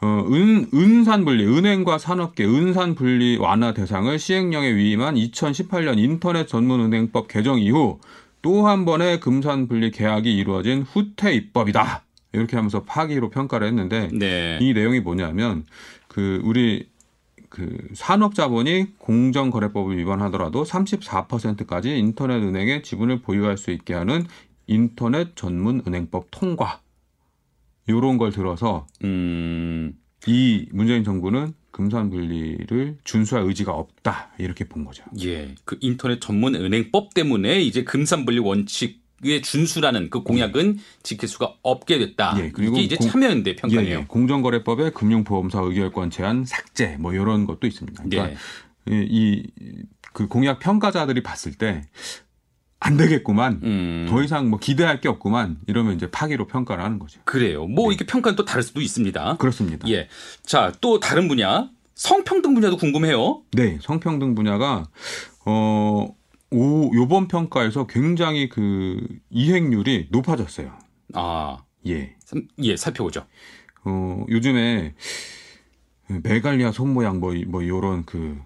어, 0.00 0.26
은, 0.30 0.66
은산 0.72 1.24
분리, 1.24 1.44
은행과 1.44 1.98
산업계, 1.98 2.44
은산 2.44 2.94
분리 2.94 3.36
완화 3.36 3.74
대상을 3.74 4.16
시행령에 4.16 4.76
위임한 4.76 5.16
2018년 5.16 5.98
인터넷 5.98 6.46
전문은행법 6.46 7.26
개정 7.26 7.58
이후 7.58 7.98
또 8.40 8.68
한 8.68 8.84
번의 8.84 9.18
금산 9.18 9.66
분리 9.66 9.90
계약이 9.90 10.32
이루어진 10.36 10.82
후퇴 10.82 11.32
입법이다. 11.34 12.04
이렇게 12.32 12.56
하면서 12.56 12.84
파기로 12.84 13.30
평가를 13.30 13.66
했는데 13.66 14.08
네. 14.12 14.58
이 14.60 14.72
내용이 14.72 15.00
뭐냐면 15.00 15.64
그 16.08 16.40
우리 16.44 16.88
그 17.48 17.88
산업자본이 17.94 18.98
공정거래법을 18.98 19.96
위반하더라도 19.96 20.64
34%까지 20.64 21.96
인터넷 21.96 22.34
은행에 22.36 22.82
지분을 22.82 23.22
보유할 23.22 23.56
수 23.56 23.70
있게 23.70 23.94
하는 23.94 24.26
인터넷 24.66 25.34
전문 25.34 25.82
은행법 25.86 26.26
통과. 26.30 26.82
요런 27.88 28.18
걸 28.18 28.32
들어서 28.32 28.86
음. 29.02 29.94
이 30.26 30.66
문재인 30.72 31.04
정부는 31.04 31.54
금산 31.70 32.10
분리를 32.10 32.98
준수할 33.04 33.44
의지가 33.44 33.72
없다. 33.72 34.32
이렇게 34.38 34.64
본 34.64 34.84
거죠. 34.84 35.04
예. 35.22 35.54
그 35.64 35.78
인터넷 35.80 36.20
전문 36.20 36.54
은행법 36.54 37.14
때문에 37.14 37.62
이제 37.62 37.84
금산 37.84 38.26
분리 38.26 38.40
원칙 38.40 39.00
의 39.24 39.42
준수라는 39.42 40.10
그 40.10 40.22
공약은 40.22 40.78
지킬 41.02 41.28
수가 41.28 41.54
없게 41.62 41.98
됐다. 41.98 42.36
예, 42.38 42.50
그리고 42.50 42.76
이게 42.76 42.84
이제 42.84 42.96
공- 42.96 43.08
참여연대 43.08 43.56
평가네요. 43.56 43.96
예, 43.96 44.00
예. 44.00 44.04
공정거래법의 44.06 44.92
금융보험사 44.92 45.60
의결권 45.60 46.10
제한 46.10 46.44
삭제 46.44 46.96
뭐 47.00 47.12
이런 47.12 47.44
것도 47.46 47.66
있습니다. 47.66 48.04
그러니까 48.04 48.38
네. 48.86 49.06
이그 49.10 50.28
공약 50.28 50.60
평가자들이 50.60 51.22
봤을 51.22 51.52
때 51.54 51.82
안 52.80 52.96
되겠구만. 52.96 53.60
음. 53.64 54.06
더 54.08 54.22
이상 54.22 54.50
뭐 54.50 54.60
기대할 54.60 55.00
게 55.00 55.08
없구만. 55.08 55.58
이러면 55.66 55.96
이제 55.96 56.08
파기로 56.08 56.46
평가를 56.46 56.84
하는 56.84 57.00
거죠. 57.00 57.20
그래요. 57.24 57.66
뭐 57.66 57.90
이게 57.90 58.06
평가는 58.06 58.36
또 58.36 58.44
다를 58.44 58.62
수도 58.62 58.80
있습니다. 58.80 59.36
그렇습니다. 59.38 59.88
예. 59.88 60.08
자, 60.44 60.72
또 60.80 61.00
다른 61.00 61.26
분야 61.26 61.70
성평등 61.96 62.54
분야도 62.54 62.76
궁금해요. 62.76 63.42
네, 63.50 63.78
성평등 63.82 64.36
분야가 64.36 64.88
어 65.44 66.06
오, 66.50 66.90
요번 66.94 67.28
평가에서 67.28 67.86
굉장히 67.86 68.48
그 68.48 69.06
이행률이 69.30 70.08
높아졌어요. 70.10 70.72
아, 71.14 71.58
예. 71.86 72.16
삼- 72.20 72.48
예, 72.62 72.76
살펴보죠. 72.76 73.26
어, 73.84 74.24
요즘에 74.28 74.94
메갈리아 76.22 76.72
손모양 76.72 77.20
뭐, 77.20 77.34
이- 77.34 77.44
뭐 77.44 77.66
요런 77.66 78.04
그 78.06 78.38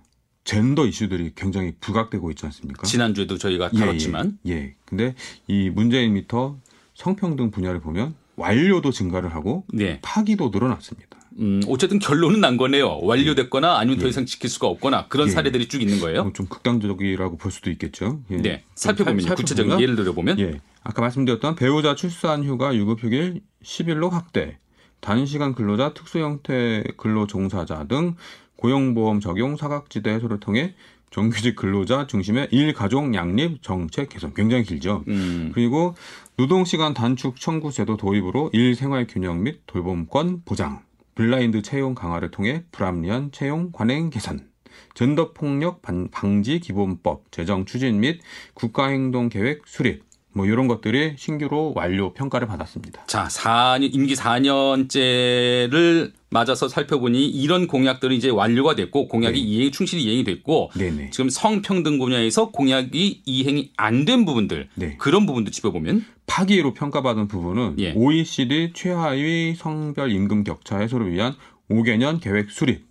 젠더 0.45 0.87
이슈들이 0.87 1.33
굉장히 1.37 1.75
부각되고 1.81 2.31
있지 2.33 2.45
않습니까? 2.47 2.83
지난주에도 2.85 3.39
저희가 3.39 3.71
예, 3.73 3.79
다뤘지만 3.79 4.39
예, 4.47 4.53
예. 4.53 4.75
근데 4.85 5.15
이 5.47 5.71
문재인 5.71 6.15
미터 6.15 6.59
성평등 6.95 7.53
분야를 7.53 7.81
보면 7.81 8.15
완료도 8.35 8.91
증가를 8.91 9.33
하고 9.35 9.65
네. 9.73 10.01
파기도 10.03 10.51
늘어났습니다. 10.53 11.19
음, 11.39 11.61
어쨌든 11.69 11.99
결론은 11.99 12.41
난 12.41 12.57
거네요. 12.57 12.99
완료됐거나 13.03 13.79
아니면 13.79 13.99
더 13.99 14.09
이상 14.09 14.27
지킬 14.27 14.51
수가 14.51 14.67
없거나 14.69 15.07
그런 15.09 15.29
예. 15.29 15.31
사례들이 15.33 15.67
쭉 15.69 15.81
있는 15.83 16.01
거예요. 16.01 16.23
뭐좀 16.25 16.47
극단적이라고 16.47 17.37
볼 17.37 17.51
수도 17.53 17.71
있겠죠. 17.71 18.21
예. 18.31 18.37
네. 18.37 18.59
좀 18.61 18.67
살펴보면요. 18.75 19.27
살- 19.29 19.37
구체적인 19.37 19.71
살펴보면 19.71 19.83
예를 19.83 19.97
들어보면 19.97 20.39
예. 20.41 20.61
아까 20.83 21.01
말씀드렸던 21.03 21.55
배우자 21.57 21.95
출산 21.95 22.45
휴가 22.45 22.75
유급 22.75 23.03
휴일 23.03 23.41
10일로 23.65 24.11
확대, 24.11 24.59
단시간 25.01 25.55
근로자 25.55 25.95
특수 25.95 26.19
형태 26.19 26.85
근로 26.97 27.27
종사자 27.27 27.85
등 27.89 28.17
고용보험 28.57 29.21
적용 29.21 29.57
사각지대 29.57 30.11
해소를 30.11 30.39
통해 30.41 30.75
정규직 31.11 31.57
근로자 31.57 32.07
중심의 32.07 32.49
일가족 32.53 33.15
양립 33.15 33.63
정책 33.63 34.09
개선 34.09 34.33
굉장히 34.35 34.63
길죠. 34.65 35.05
음, 35.09 35.51
그리고 35.55 35.95
노동시간 36.37 36.95
단축 36.95 37.39
청구 37.39 37.71
제도 37.71 37.97
도입으로 37.97 38.51
일생활 38.55 39.07
균형 39.07 39.43
및 39.43 39.61
돌봄권 39.67 40.43
보장, 40.47 40.81
블라인드 41.15 41.63
채용 41.63 41.95
강화를 41.95 42.31
통해 42.31 42.65
불합리한 42.73 43.33
채용 43.33 43.71
관행 43.73 44.09
개선, 44.11 44.49
젠더 44.95 45.33
폭력 45.33 45.83
반- 45.83 46.09
방지 46.11 46.59
기본법 46.59 47.31
제정 47.31 47.67
추진 47.67 48.01
및 48.01 48.21
국가행동 48.55 49.29
계획 49.29 49.67
수립, 49.67 50.05
뭐 50.35 50.47
이런 50.47 50.67
것들이 50.69 51.15
신규로 51.19 51.73
완료 51.77 52.13
평가를 52.15 52.47
받았습니다. 52.47 53.05
자, 53.07 53.27
4년, 53.29 53.95
임기 53.95 54.15
4년째를 54.15 56.13
맞아서 56.31 56.69
살펴보니 56.69 57.27
이런 57.29 57.67
공약들이 57.67 58.17
이제 58.17 58.31
완료가 58.31 58.75
됐고 58.75 59.09
공약이 59.09 59.39
네. 59.39 59.47
이행, 59.47 59.71
충실히 59.71 60.05
이행이 60.05 60.25
됐고 60.25 60.71
네네. 60.75 61.11
지금 61.11 61.29
성평등 61.29 61.99
분야에서 61.99 62.51
공약이 62.51 63.23
이행이 63.27 63.73
안 63.77 64.03
된 64.07 64.25
부분들 64.25 64.69
네. 64.75 64.97
그런 64.99 65.27
부분도 65.27 65.51
짚어보면 65.51 66.05
파기로 66.27 66.73
평가받은 66.75 67.29
부분은 67.29 67.77
예. 67.79 67.93
OECD 67.93 68.73
최하위 68.75 69.55
성별 69.57 70.11
임금 70.11 70.45
격차 70.45 70.79
해소를 70.79 71.13
위한 71.13 71.35
5개년 71.71 72.21
계획 72.21 72.51
수립. 72.51 72.87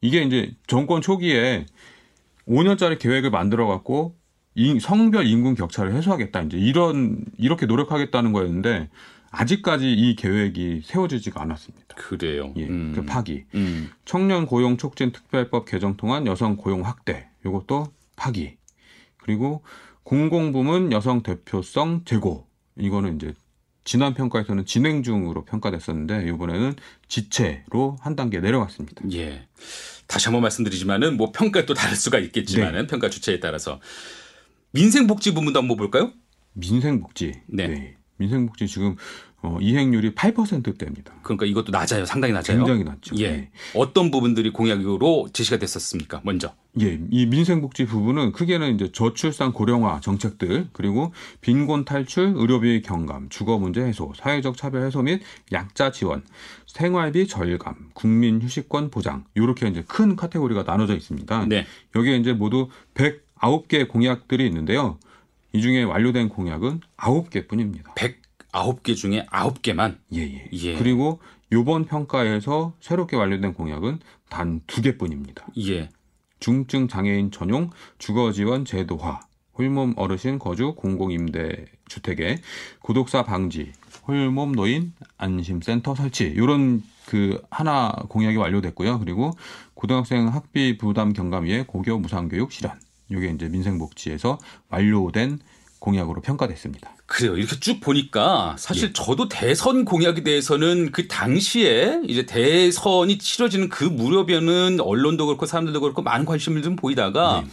이게 0.00 0.22
이제 0.22 0.52
정권 0.68 1.02
초기에 1.02 1.66
5년짜리 2.48 2.98
계획을 2.98 3.30
만들어 3.30 3.66
갖고 3.66 4.14
이- 4.58 4.80
성별 4.80 5.24
임금 5.26 5.54
격차를 5.54 5.94
해소하겠다. 5.94 6.42
이제 6.42 6.58
이런 6.58 7.24
이렇게 7.38 7.66
노력하겠다는 7.66 8.32
거였는데 8.32 8.88
아직까지 9.30 9.92
이 9.92 10.16
계획이 10.16 10.82
세워지지가 10.84 11.40
않았습니다. 11.42 11.94
그래요. 11.94 12.52
예, 12.56 12.66
음. 12.66 12.92
그 12.94 13.04
파기. 13.04 13.44
음. 13.54 13.90
청년 14.04 14.46
고용 14.46 14.76
촉진 14.76 15.12
특별법 15.12 15.66
개정 15.66 15.96
통한 15.96 16.26
여성 16.26 16.56
고용 16.56 16.84
확대. 16.84 17.28
요것도 17.44 17.92
파기. 18.16 18.56
그리고 19.18 19.62
공공부문 20.02 20.90
여성 20.92 21.22
대표성 21.22 22.02
제고. 22.04 22.48
이거는 22.76 23.16
이제 23.16 23.32
지난 23.84 24.12
평가에서는 24.14 24.66
진행 24.66 25.02
중으로 25.02 25.44
평가됐었는데 25.44 26.26
이번에는 26.28 26.74
지체로 27.06 27.96
한 28.00 28.16
단계 28.16 28.40
내려갔습니다. 28.40 29.02
예. 29.12 29.46
다시 30.06 30.26
한번 30.26 30.42
말씀드리지만은 30.42 31.16
뭐 31.16 31.30
평가 31.32 31.64
또 31.64 31.74
다를 31.74 31.96
수가 31.96 32.18
있겠지만은 32.18 32.86
평가 32.86 33.08
주체에 33.10 33.40
따라서 33.40 33.78
민생복지 34.72 35.34
부문도 35.34 35.60
한번 35.60 35.76
볼까요? 35.76 36.12
민생복지. 36.54 37.40
네. 37.46 37.96
민생복지 38.16 38.66
지금 38.66 38.96
어, 39.40 39.56
이행률이 39.60 40.16
8%대입니다. 40.16 41.14
그러니까 41.22 41.46
이것도 41.46 41.70
낮아요. 41.70 42.04
상당히 42.04 42.34
낮아요. 42.34 42.58
굉장히 42.58 42.82
낮죠. 42.82 43.14
예. 43.18 43.30
네. 43.30 43.50
어떤 43.74 44.10
부분들이 44.10 44.50
공약으로 44.50 45.28
제시가 45.32 45.58
됐었습니까? 45.58 46.22
먼저. 46.24 46.52
예, 46.80 46.98
이 47.10 47.26
민생복지 47.26 47.86
부분은 47.86 48.32
크게는 48.32 48.74
이제 48.74 48.90
저출산 48.92 49.52
고령화 49.52 50.00
정책들 50.00 50.68
그리고 50.72 51.12
빈곤 51.40 51.84
탈출, 51.84 52.32
의료비 52.34 52.82
경감, 52.82 53.28
주거 53.28 53.58
문제 53.58 53.80
해소, 53.80 54.12
사회적 54.16 54.56
차별 54.56 54.84
해소 54.84 55.02
및 55.02 55.22
약자 55.52 55.92
지원, 55.92 56.24
생활비 56.66 57.28
절감, 57.28 57.90
국민 57.94 58.42
휴식권 58.42 58.90
보장 58.90 59.24
이렇게 59.34 59.68
이제 59.68 59.84
큰 59.86 60.16
카테고리가 60.16 60.64
나눠져 60.64 60.96
있습니다. 60.96 61.46
네. 61.46 61.64
여기에 61.94 62.16
이제 62.16 62.32
모두 62.32 62.68
109개 63.40 63.88
공약들이 63.88 64.46
있는데요. 64.46 64.98
이 65.52 65.60
중에 65.60 65.82
완료된 65.82 66.28
공약은 66.28 66.80
9개 66.96 67.48
뿐입니다. 67.48 67.94
아홉 68.52 68.82
개 68.82 68.94
중에 68.94 69.26
아홉 69.30 69.62
개만. 69.62 69.98
예, 70.14 70.20
예. 70.22 70.48
예. 70.52 70.74
그리고 70.76 71.20
요번 71.52 71.84
평가에서 71.84 72.74
새롭게 72.80 73.16
완료된 73.16 73.54
공약은 73.54 74.00
단 74.28 74.60
두 74.66 74.82
개뿐입니다. 74.82 75.46
예. 75.58 75.88
중증 76.40 76.88
장애인 76.88 77.30
전용 77.30 77.70
주거 77.98 78.32
지원 78.32 78.64
제도화, 78.64 79.20
홀몸 79.56 79.94
어르신 79.96 80.38
거주 80.38 80.74
공공 80.76 81.10
임대 81.12 81.64
주택에 81.88 82.36
구독사 82.80 83.24
방지, 83.24 83.72
홀몸 84.06 84.52
노인 84.52 84.92
안심센터 85.16 85.94
설치 85.94 86.24
이런 86.24 86.82
그 87.06 87.42
하나 87.50 87.90
공약이 88.08 88.36
완료됐고요. 88.36 88.98
그리고 89.00 89.32
고등학생 89.74 90.28
학비 90.28 90.76
부담 90.78 91.12
경감 91.12 91.44
위에 91.44 91.64
고교 91.66 91.98
무상 91.98 92.28
교육 92.28 92.52
실현. 92.52 92.78
이게 93.10 93.30
이제 93.30 93.48
민생복지에서 93.48 94.38
완료된 94.68 95.40
공약으로 95.78 96.20
평가됐습니다. 96.20 96.96
그래요. 97.06 97.36
이렇게 97.36 97.58
쭉 97.60 97.80
보니까 97.80 98.56
사실 98.58 98.92
저도 98.92 99.28
대선 99.28 99.84
공약에 99.84 100.22
대해서는 100.22 100.90
그 100.92 101.08
당시에 101.08 102.02
이제 102.06 102.26
대선이 102.26 103.18
치러지는 103.18 103.68
그 103.68 103.84
무렵에는 103.84 104.80
언론도 104.80 105.26
그렇고 105.26 105.46
사람들도 105.46 105.80
그렇고 105.80 106.02
많은 106.02 106.26
관심을 106.26 106.62
좀 106.62 106.76
보이다가 106.76 107.44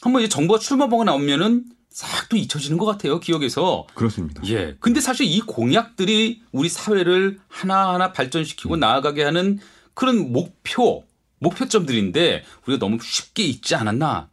한번 0.00 0.22
이제 0.22 0.28
정부가 0.28 0.58
출마번가 0.58 1.04
나오면은 1.04 1.64
싹 1.90 2.28
또 2.28 2.36
잊혀지는 2.36 2.76
것 2.76 2.86
같아요. 2.86 3.20
기억에서. 3.20 3.86
그렇습니다. 3.94 4.42
예. 4.46 4.76
근데 4.80 5.00
사실 5.00 5.26
이 5.26 5.40
공약들이 5.40 6.42
우리 6.50 6.68
사회를 6.68 7.38
하나하나 7.48 8.12
발전시키고 8.12 8.76
나아가게 8.76 9.22
하는 9.22 9.58
그런 9.94 10.32
목표, 10.32 11.04
목표점들인데 11.38 12.44
우리가 12.66 12.84
너무 12.84 12.98
쉽게 13.00 13.44
잊지 13.44 13.76
않았나 13.76 14.28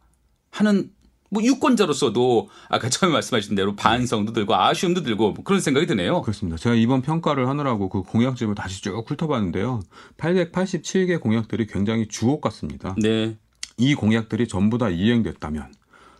하는 0.52 0.90
뭐 1.30 1.42
유권자로서도 1.42 2.50
아까 2.68 2.90
처음에 2.90 3.14
말씀하신 3.14 3.54
대로 3.54 3.74
반성도 3.74 4.34
들고 4.34 4.54
아쉬움도 4.54 5.02
들고 5.02 5.32
뭐 5.32 5.44
그런 5.44 5.60
생각이 5.60 5.86
드네요. 5.86 6.20
그렇습니다. 6.20 6.58
제가 6.58 6.74
이번 6.74 7.00
평가를 7.00 7.48
하느라고 7.48 7.88
그 7.88 8.02
공약집을 8.02 8.54
다시 8.54 8.82
쭉 8.82 9.02
훑어봤는데요. 9.10 9.80
887개 10.18 11.18
공약들이 11.18 11.66
굉장히 11.66 12.06
주옥 12.06 12.42
같습니다. 12.42 12.94
네. 12.98 13.38
이 13.78 13.94
공약들이 13.94 14.46
전부 14.46 14.76
다 14.76 14.90
이행됐다면 14.90 15.72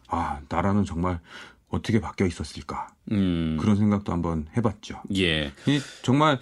아 0.09 0.41
나라는 0.49 0.87
정말 0.87 1.21
어떻게 1.69 2.01
바뀌어 2.01 2.27
있었을까 2.27 2.89
음. 3.13 3.59
그런 3.61 3.77
생각도 3.77 4.13
한번 4.13 4.47
해봤죠. 4.57 5.03
예. 5.17 5.53
이 5.67 5.81
정말 6.03 6.39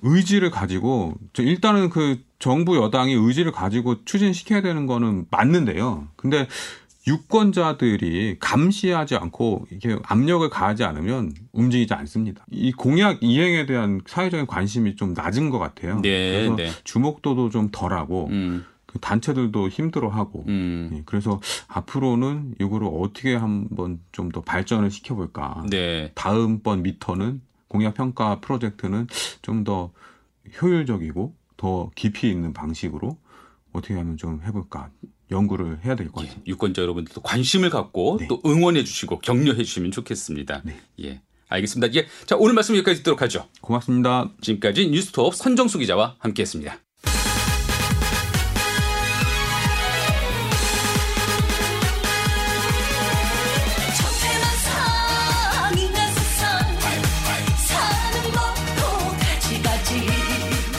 의지를 0.00 0.50
가지고 0.50 1.14
저 1.34 1.42
일단은 1.42 1.90
그 1.90 2.20
정부 2.38 2.76
여당이 2.76 3.12
의지를 3.12 3.52
가지고 3.52 4.04
추진시켜야 4.04 4.62
되는 4.62 4.86
거는 4.86 5.26
맞는데요. 5.30 6.08
근데 6.16 6.48
유권자들이 7.06 8.36
감시하지 8.40 9.16
않고 9.16 9.66
이렇게 9.70 9.98
압력을 10.04 10.48
가하지 10.50 10.84
않으면 10.84 11.32
움직이지 11.52 11.94
않습니다. 11.94 12.44
이 12.50 12.72
공약 12.72 13.22
이행에 13.22 13.66
대한 13.66 14.00
사회적인 14.06 14.46
관심이 14.46 14.96
좀 14.96 15.14
낮은 15.14 15.50
것 15.50 15.58
같아요. 15.58 16.00
네, 16.00 16.32
그래서 16.48 16.56
네. 16.56 16.70
주목도도 16.84 17.50
좀 17.50 17.68
덜하고 17.70 18.26
음. 18.30 18.64
그 18.86 18.98
단체들도 18.98 19.68
힘들어하고 19.68 20.44
음. 20.48 20.90
예, 20.94 21.02
그래서 21.06 21.40
앞으로는 21.68 22.54
이거를 22.60 22.88
어떻게 22.92 23.34
한번 23.34 24.00
좀 24.12 24.30
더 24.32 24.40
발전을 24.42 24.90
시켜볼까. 24.90 25.64
네. 25.70 26.10
다음번 26.14 26.82
미터는 26.82 27.40
공약 27.68 27.94
평가 27.94 28.40
프로젝트는 28.40 29.06
좀 29.42 29.62
더 29.64 29.92
효율적이고 30.62 31.34
더 31.56 31.90
깊이 31.94 32.30
있는 32.30 32.52
방식으로 32.52 33.16
어떻게 33.76 33.94
하면 33.94 34.16
좀 34.16 34.40
해볼까 34.44 34.90
연구를 35.30 35.84
해야 35.84 35.96
될것 35.96 36.22
예. 36.24 36.28
같습니다. 36.28 36.48
유권자 36.50 36.82
여러분들도 36.82 37.20
관심을 37.22 37.70
갖고 37.70 38.18
네. 38.20 38.28
또 38.28 38.40
응원해 38.46 38.84
주시고 38.84 39.20
격려해 39.20 39.62
주시면 39.64 39.90
좋겠습니다. 39.90 40.62
네. 40.64 40.76
예. 41.02 41.22
알겠습니다. 41.48 41.94
예. 41.94 42.06
자, 42.26 42.36
오늘 42.36 42.54
말씀 42.54 42.74
여기까지 42.74 42.98
듣도록 42.98 43.22
하죠. 43.22 43.46
고맙습니다. 43.60 44.30
지금까지 44.40 44.88
뉴스톱 44.88 45.34
선정수 45.34 45.78
기자와 45.78 46.16
함께 46.18 46.42
했습니다. 46.42 46.85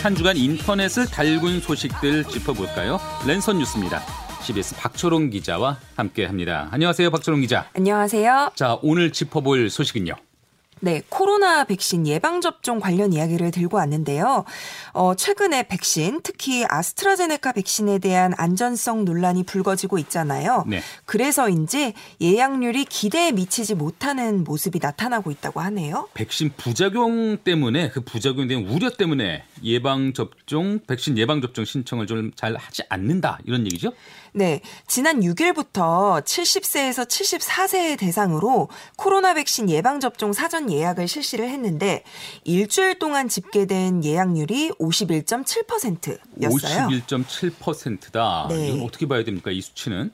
한 0.03 0.15
주간 0.15 0.37
인터넷을 0.37 1.07
달군 1.07 1.59
소식들 1.59 2.23
짚어볼까요? 2.25 2.99
랜선 3.25 3.57
뉴스입니다. 3.57 4.01
CBS 4.41 4.75
박초롱 4.77 5.29
기자와 5.31 5.77
함께합니다. 5.95 6.69
안녕하세요, 6.71 7.09
박초롱 7.11 7.41
기자. 7.41 7.67
안녕하세요. 7.75 8.51
자, 8.55 8.77
오늘 8.81 9.11
짚어볼 9.11 9.69
소식은요. 9.69 10.13
네, 10.79 11.01
코로나 11.09 11.63
백신 11.63 12.07
예방 12.07 12.41
접종 12.41 12.79
관련 12.79 13.13
이야기를 13.13 13.51
들고 13.51 13.77
왔는데요. 13.77 14.45
어, 14.93 15.15
최근에 15.15 15.67
백신, 15.67 16.21
특히 16.23 16.65
아스트라제네카 16.67 17.51
백신에 17.53 17.99
대한 17.99 18.33
안전성 18.37 19.03
논란이 19.05 19.43
불거지고 19.43 19.97
있잖아요. 19.99 20.63
네. 20.67 20.81
그래서인지 21.05 21.93
예약률이 22.21 22.85
기대에 22.85 23.31
미치지 23.31 23.75
못하는 23.75 24.43
모습이 24.43 24.79
나타나고 24.81 25.31
있다고 25.31 25.59
하네요. 25.61 26.07
백신 26.13 26.51
부작용 26.57 27.37
때문에 27.43 27.89
그 27.89 28.01
부작용에 28.01 28.47
대한 28.47 28.65
우려 28.67 28.89
때문에 28.89 29.43
예방 29.63 30.13
접종, 30.13 30.79
백신 30.87 31.17
예방 31.17 31.41
접종 31.41 31.65
신청을 31.65 32.07
좀 32.07 32.31
잘 32.35 32.55
하지 32.55 32.83
않는다 32.89 33.39
이런 33.45 33.65
얘기죠? 33.65 33.91
네, 34.37 34.61
지난 34.85 35.21
6일부터 35.21 36.23
70세에서 36.23 37.07
74세 37.07 37.97
대상으로 37.97 38.69
코로나 38.95 39.33
백신 39.33 39.67
예방접종 39.67 40.31
사전 40.31 40.71
예약을 40.71 41.07
실시를 41.07 41.49
했는데 41.49 42.03
일주일 42.43 42.99
동안 42.99 43.29
집계된 43.29 44.03
예약률이 44.03 44.73
51.7%였어요. 44.79 46.87
51.7%다. 46.87 48.45
네. 48.49 48.69
이건 48.69 48.85
어떻게 48.85 49.07
봐야 49.07 49.23
됩니까? 49.23 49.49
이 49.49 49.59
수치는? 49.59 50.11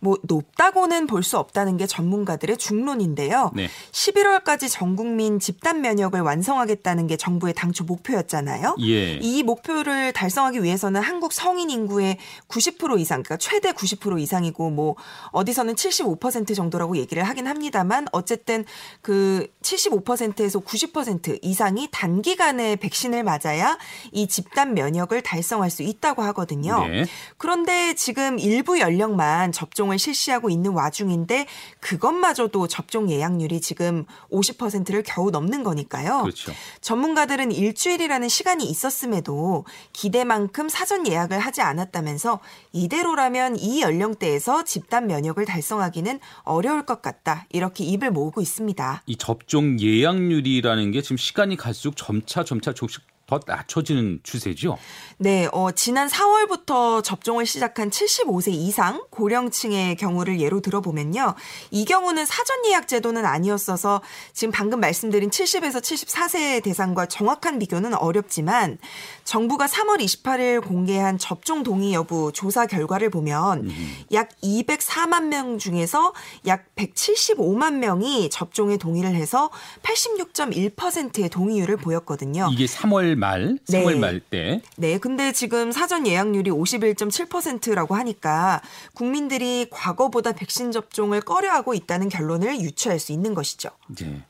뭐 0.00 0.16
높다고는 0.22 1.06
볼 1.06 1.20
수 1.20 1.36
없다는 1.38 1.76
게 1.76 1.86
전문가들의 1.86 2.56
중론인데요. 2.56 3.52
네. 3.54 3.68
11월까지 3.92 4.70
전 4.70 4.96
국민 4.96 5.38
집단 5.38 5.82
면역을 5.82 6.22
완성하겠다는 6.22 7.06
게 7.06 7.18
정부의 7.18 7.52
당초 7.52 7.84
목표였잖아요. 7.84 8.76
예. 8.80 9.16
이 9.16 9.42
목표를 9.42 10.12
달성하기 10.14 10.62
위해서는 10.62 11.02
한국 11.02 11.34
성인 11.34 11.68
인구의 11.68 12.16
90% 12.48 12.98
이상, 13.00 13.22
그러니까 13.22 13.36
최대 13.36 13.72
90% 13.72 14.18
이상이고 14.18 14.70
뭐 14.70 14.96
어디서는 15.32 15.74
75% 15.74 16.56
정도라고 16.56 16.96
얘기를 16.96 17.22
하긴 17.22 17.46
합니다만 17.46 18.06
어쨌든 18.12 18.64
그 19.02 19.46
75%에서 19.62 20.58
90% 20.60 21.38
이상이 21.42 21.88
단기간에 21.92 22.76
백신을 22.76 23.22
맞아야 23.24 23.76
이 24.10 24.26
집단 24.26 24.72
면역을 24.72 25.20
달성할 25.20 25.68
수 25.70 25.82
있다고 25.82 26.22
하거든요. 26.22 26.86
네. 26.86 27.04
그런데 27.36 27.94
지금 27.94 28.38
일부 28.38 28.80
연령만 28.80 29.52
접종 29.52 29.89
을 29.92 29.98
실시하고 29.98 30.50
있는 30.50 30.72
와중인데 30.72 31.46
그것마저도 31.80 32.68
접종 32.68 33.10
예약률이 33.10 33.60
지금 33.60 34.04
50%를 34.30 35.02
겨우 35.02 35.30
넘는 35.30 35.62
거니까요. 35.62 36.22
그렇죠. 36.22 36.52
전문가들은 36.80 37.52
일주일이라는 37.52 38.28
시간이 38.28 38.64
있었음에도 38.64 39.64
기대만큼 39.92 40.68
사전 40.68 41.06
예약을 41.06 41.38
하지 41.38 41.60
않았다면서 41.60 42.40
이대로라면 42.72 43.58
이 43.58 43.82
연령대에서 43.82 44.64
집단 44.64 45.06
면역을 45.06 45.44
달성하기는 45.44 46.20
어려울 46.42 46.86
것 46.86 47.02
같다. 47.02 47.46
이렇게 47.50 47.84
입을 47.84 48.10
모으고 48.10 48.40
있습니다. 48.40 49.02
이 49.06 49.16
접종 49.16 49.78
예약률이라는 49.80 50.90
게 50.92 51.02
지금 51.02 51.16
시간이 51.16 51.56
갈수록 51.56 51.96
점차 51.96 52.44
점차 52.44 52.72
조금씩 52.72 53.09
더 53.30 53.38
낮춰지는 53.46 54.20
추세죠. 54.24 54.76
네, 55.18 55.48
어, 55.52 55.70
지난 55.70 56.08
4월부터 56.08 57.04
접종을 57.04 57.46
시작한 57.46 57.90
75세 57.90 58.48
이상 58.52 59.04
고령층의 59.10 59.96
경우를 59.96 60.40
예로 60.40 60.60
들어보면요. 60.60 61.34
이 61.70 61.84
경우는 61.84 62.26
사전 62.26 62.64
예약 62.66 62.88
제도는 62.88 63.24
아니었어서 63.24 64.00
지금 64.32 64.50
방금 64.50 64.80
말씀드린 64.80 65.30
70에서 65.30 65.80
74세 65.80 66.62
대상과 66.64 67.06
정확한 67.06 67.60
비교는 67.60 67.94
어렵지만 67.94 68.78
정부가 69.22 69.66
3월 69.66 70.00
28일 70.00 70.66
공개한 70.66 71.16
접종 71.18 71.62
동의 71.62 71.92
여부 71.92 72.32
조사 72.32 72.66
결과를 72.66 73.10
보면 73.10 73.70
약 74.12 74.30
204만 74.42 75.26
명 75.26 75.58
중에서 75.58 76.12
약 76.46 76.64
175만 76.74 77.74
명이 77.74 78.30
접종에 78.30 78.76
동의를 78.76 79.14
해서 79.14 79.50
86.1%의 79.82 81.28
동의율을 81.28 81.76
보였거든요. 81.76 82.48
이게 82.52 82.64
3월 82.64 83.19
말, 83.20 83.58
네. 83.68 83.84
3월 83.84 83.98
말 83.98 84.18
때. 84.18 84.62
네, 84.76 84.98
근데 84.98 85.30
지금 85.32 85.70
사전 85.70 86.06
예약률이 86.06 86.50
51.7%라고 86.50 87.94
하니까 87.94 88.60
국민들이 88.94 89.66
과거보다 89.70 90.32
백신 90.32 90.72
접종을 90.72 91.20
꺼려하고 91.20 91.74
있다는 91.74 92.08
결론을 92.08 92.60
유추할 92.60 92.98
수 92.98 93.12
있는 93.12 93.34
것이죠. 93.34 93.68
네. 94.00 94.22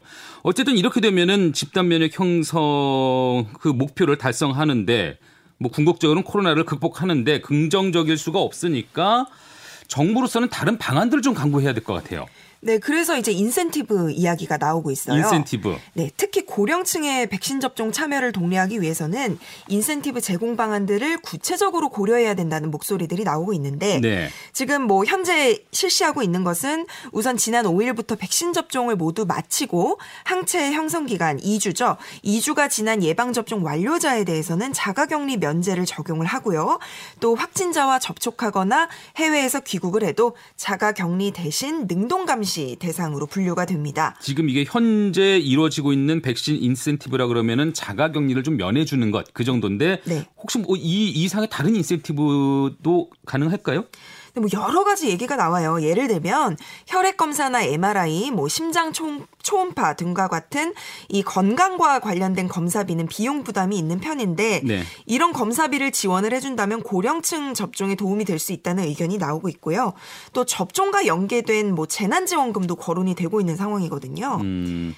어쨌든 0.42 0.76
이렇게 0.76 1.00
되면은 1.00 1.52
집단 1.52 1.88
면역 1.88 2.18
형성 2.18 3.46
그 3.60 3.68
목표를 3.68 4.18
달성하는데 4.18 5.18
뭐 5.58 5.70
궁극적으로는 5.70 6.24
코로나를 6.24 6.64
극복하는데 6.64 7.40
긍정적일 7.42 8.18
수가 8.18 8.40
없으니까 8.40 9.26
정부로서는 9.88 10.48
다른 10.48 10.78
방안들을 10.78 11.22
좀 11.22 11.34
강구해야 11.34 11.72
될 11.74 11.84
것 11.84 11.94
같아요. 11.94 12.26
네, 12.62 12.78
그래서 12.78 13.16
이제 13.16 13.32
인센티브 13.32 14.10
이야기가 14.10 14.58
나오고 14.58 14.90
있어요. 14.90 15.16
인센티브. 15.16 15.76
네, 15.94 16.10
특히 16.18 16.44
고령층의 16.44 17.28
백신 17.28 17.58
접종 17.58 17.90
참여를 17.90 18.32
독려하기 18.32 18.82
위해서는 18.82 19.38
인센티브 19.68 20.20
제공 20.20 20.56
방안들을 20.56 21.18
구체적으로 21.22 21.88
고려해야 21.88 22.34
된다는 22.34 22.70
목소리들이 22.70 23.24
나오고 23.24 23.54
있는데 23.54 23.98
네. 24.00 24.28
지금 24.52 24.82
뭐 24.82 25.06
현재 25.06 25.64
실시하고 25.72 26.22
있는 26.22 26.44
것은 26.44 26.86
우선 27.12 27.38
지난 27.38 27.64
5일부터 27.64 28.18
백신 28.18 28.52
접종을 28.52 28.94
모두 28.94 29.24
마치고 29.24 29.98
항체 30.24 30.72
형성 30.72 31.06
기간 31.06 31.38
2주죠. 31.38 31.96
2주가 32.24 32.68
지난 32.68 33.02
예방 33.02 33.32
접종 33.32 33.64
완료자에 33.64 34.24
대해서는 34.24 34.74
자가격리 34.74 35.38
면제를 35.38 35.86
적용을 35.86 36.26
하고요. 36.26 36.78
또 37.20 37.34
확진자와 37.34 38.00
접촉하거나 38.00 38.90
해외에서 39.16 39.60
귀국을 39.60 40.04
해도 40.04 40.36
자가격리 40.56 41.30
대신 41.30 41.86
능동 41.86 42.26
감시 42.26 42.49
대상으로 42.78 43.26
분류가 43.26 43.64
됩니다. 43.66 44.14
지금 44.20 44.48
이게 44.48 44.64
현재 44.66 45.38
이루어지고 45.38 45.92
있는 45.92 46.20
백신 46.22 46.56
인센티브라 46.62 47.26
그러면은 47.28 47.72
자가 47.74 48.12
격리를 48.12 48.42
좀 48.42 48.56
면해 48.56 48.84
주는 48.84 49.10
것 49.10 49.24
그 49.32 49.44
정도인데 49.44 50.00
네. 50.04 50.26
혹시 50.36 50.58
뭐 50.58 50.76
이 50.76 51.10
이상의 51.10 51.48
다른 51.50 51.76
인센티브도 51.76 53.10
가능할까요? 53.26 53.84
근데 54.34 54.40
뭐 54.40 54.48
여러 54.60 54.82
가지 54.84 55.08
얘기가 55.08 55.36
나와요. 55.36 55.80
예를 55.82 56.08
들면 56.08 56.56
혈액 56.86 57.16
검사나 57.16 57.62
MRI, 57.62 58.30
뭐 58.32 58.48
심장 58.48 58.92
초, 58.92 59.20
초음파 59.42 59.94
등과 59.94 60.28
같은 60.28 60.74
이 61.08 61.22
건강과 61.22 62.00
관련된 62.00 62.48
검사비는 62.48 63.06
비용 63.06 63.44
부담이 63.44 63.78
있는 63.78 64.00
편인데 64.00 64.62
네. 64.64 64.82
이런 65.06 65.32
검사비를 65.32 65.92
지원을 65.92 66.32
해준다면 66.32 66.82
고령층 66.82 67.54
접종에 67.54 67.94
도움이 67.94 68.24
될 68.24 68.40
수 68.40 68.52
있다는 68.52 68.84
의견이 68.84 69.18
나오고 69.18 69.48
있고요. 69.50 69.92
또 70.32 70.44
접종과 70.44 71.06
연계된 71.06 71.74
뭐 71.74 71.86
재난지원금도 71.86 72.76
거론이 72.76 73.14
되고 73.14 73.38
있는 73.38 73.54
상황이거든요. 73.54 74.38
음, 74.40 74.96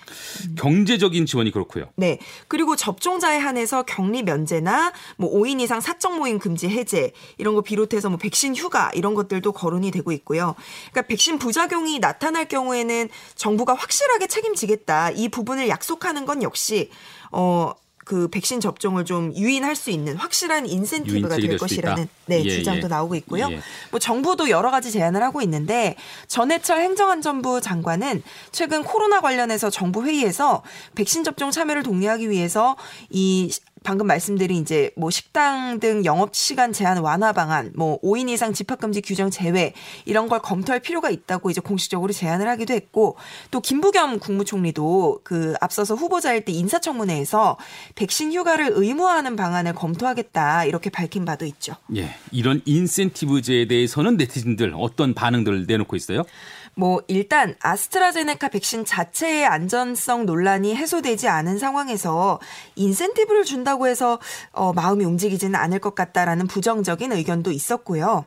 경제적인 0.56 1.26
지원이 1.26 1.50
그렇고요. 1.50 1.86
네. 1.96 2.18
그리고 2.48 2.76
접종자에 2.76 3.38
한해서 3.38 3.82
격리 3.82 4.22
면제나 4.22 4.92
뭐 5.16 5.30
5인 5.32 5.60
이상 5.60 5.80
사적 5.80 6.16
모임 6.16 6.38
금지 6.38 6.68
해제 6.68 7.12
이런 7.36 7.54
거 7.54 7.60
비롯해서 7.60 8.08
뭐 8.08 8.16
백신 8.16 8.54
휴가 8.54 8.90
이런 8.94 9.14
것들도 9.22 9.52
거론이 9.52 9.90
되고 9.90 10.12
있고요. 10.12 10.54
그러니까 10.90 11.08
백신 11.08 11.38
부작용이 11.38 11.98
나타날 11.98 12.46
경우에는 12.46 13.08
정부가 13.34 13.74
확실하게 13.74 14.26
책임지겠다. 14.26 15.10
이 15.10 15.28
부분을 15.28 15.68
약속하는 15.68 16.26
건 16.26 16.42
역시 16.42 16.90
어 17.30 17.74
그 18.04 18.28
백신 18.28 18.60
접종을 18.60 19.04
좀 19.04 19.34
유인할 19.36 19.76
수 19.76 19.90
있는 19.90 20.16
확실한 20.16 20.66
인센티브가 20.66 21.36
될 21.36 21.56
것이라는. 21.56 22.08
네, 22.26 22.44
예, 22.44 22.50
주장도 22.50 22.84
예. 22.84 22.88
나오고 22.88 23.14
있고요. 23.16 23.48
예. 23.50 23.60
뭐 23.90 24.00
정부도 24.00 24.50
여러 24.50 24.70
가지 24.70 24.90
제안을 24.90 25.22
하고 25.22 25.40
있는데 25.42 25.96
전해철 26.26 26.80
행정안전부 26.80 27.60
장관은 27.60 28.22
최근 28.50 28.82
코로나 28.82 29.20
관련해서 29.20 29.70
정부 29.70 30.04
회의에서 30.04 30.62
백신 30.94 31.24
접종 31.24 31.50
참여를 31.50 31.82
독려하기 31.82 32.28
위해서 32.30 32.76
이 33.10 33.52
방금 33.82 34.06
말씀드린 34.06 34.62
이제 34.62 34.90
뭐 34.96 35.10
식당 35.10 35.80
등 35.80 36.04
영업 36.04 36.34
시간 36.34 36.72
제한 36.72 36.98
완화 36.98 37.32
방안, 37.32 37.72
뭐 37.74 38.00
5인 38.00 38.28
이상 38.28 38.52
집합 38.52 38.80
금지 38.80 39.00
규정 39.00 39.30
제외 39.30 39.74
이런 40.04 40.28
걸 40.28 40.40
검토할 40.40 40.80
필요가 40.80 41.10
있다고 41.10 41.50
이제 41.50 41.60
공식적으로 41.60 42.12
제안을 42.12 42.48
하기도 42.48 42.74
했고 42.74 43.16
또 43.50 43.60
김부겸 43.60 44.18
국무총리도 44.18 45.20
그 45.24 45.54
앞서서 45.60 45.94
후보자일 45.94 46.44
때 46.44 46.52
인사청문회에서 46.52 47.58
백신 47.94 48.32
휴가를 48.32 48.70
의무화하는 48.72 49.36
방안을 49.36 49.74
검토하겠다 49.74 50.64
이렇게 50.64 50.90
밝힌 50.90 51.24
바도 51.24 51.44
있죠. 51.46 51.74
예, 51.96 52.14
이런 52.30 52.62
인센티브제에 52.64 53.66
대해서는 53.66 54.16
네티즌들 54.16 54.74
어떤 54.76 55.14
반응들을 55.14 55.66
내놓고 55.66 55.96
있어요? 55.96 56.24
뭐 56.74 57.02
일단 57.08 57.54
아스트라제네카 57.60 58.48
백신 58.48 58.84
자체의 58.84 59.46
안전성 59.46 60.26
논란이 60.26 60.74
해소되지 60.74 61.28
않은 61.28 61.58
상황에서 61.58 62.40
인센티브를 62.76 63.44
준다고 63.44 63.86
해서 63.86 64.18
어, 64.52 64.72
마음이 64.72 65.04
움직이지는 65.04 65.54
않을 65.54 65.78
것 65.78 65.94
같다라는 65.94 66.46
부정적인 66.46 67.12
의견도 67.12 67.50
있었고요. 67.50 68.24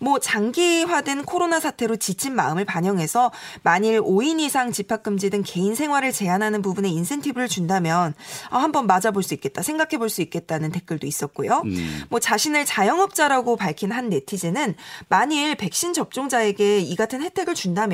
뭐 0.00 0.18
장기화된 0.18 1.24
코로나 1.24 1.60
사태로 1.60 1.96
지친 1.96 2.34
마음을 2.34 2.64
반영해서 2.64 3.32
만일 3.62 4.00
5인 4.00 4.40
이상 4.40 4.72
집합 4.72 5.02
금지 5.02 5.30
등 5.30 5.42
개인 5.44 5.74
생활을 5.74 6.12
제한하는 6.12 6.62
부분에 6.62 6.88
인센티브를 6.88 7.48
준다면 7.48 8.14
아, 8.50 8.58
한번 8.58 8.86
맞아볼 8.86 9.22
수 9.22 9.34
있겠다, 9.34 9.62
생각해 9.62 9.98
볼 9.98 10.06
수 10.06 10.22
있겠다는 10.22 10.70
댓글도 10.70 11.06
있었고요. 11.06 11.62
뭐 12.10 12.20
자신을 12.20 12.64
자영업자라고 12.64 13.56
밝힌 13.56 13.90
한 13.90 14.08
네티즌은 14.08 14.74
만일 15.08 15.56
백신 15.56 15.92
접종자에게 15.92 16.78
이 16.78 16.94
같은 16.96 17.22
혜택을 17.22 17.54
준다면 17.54 17.85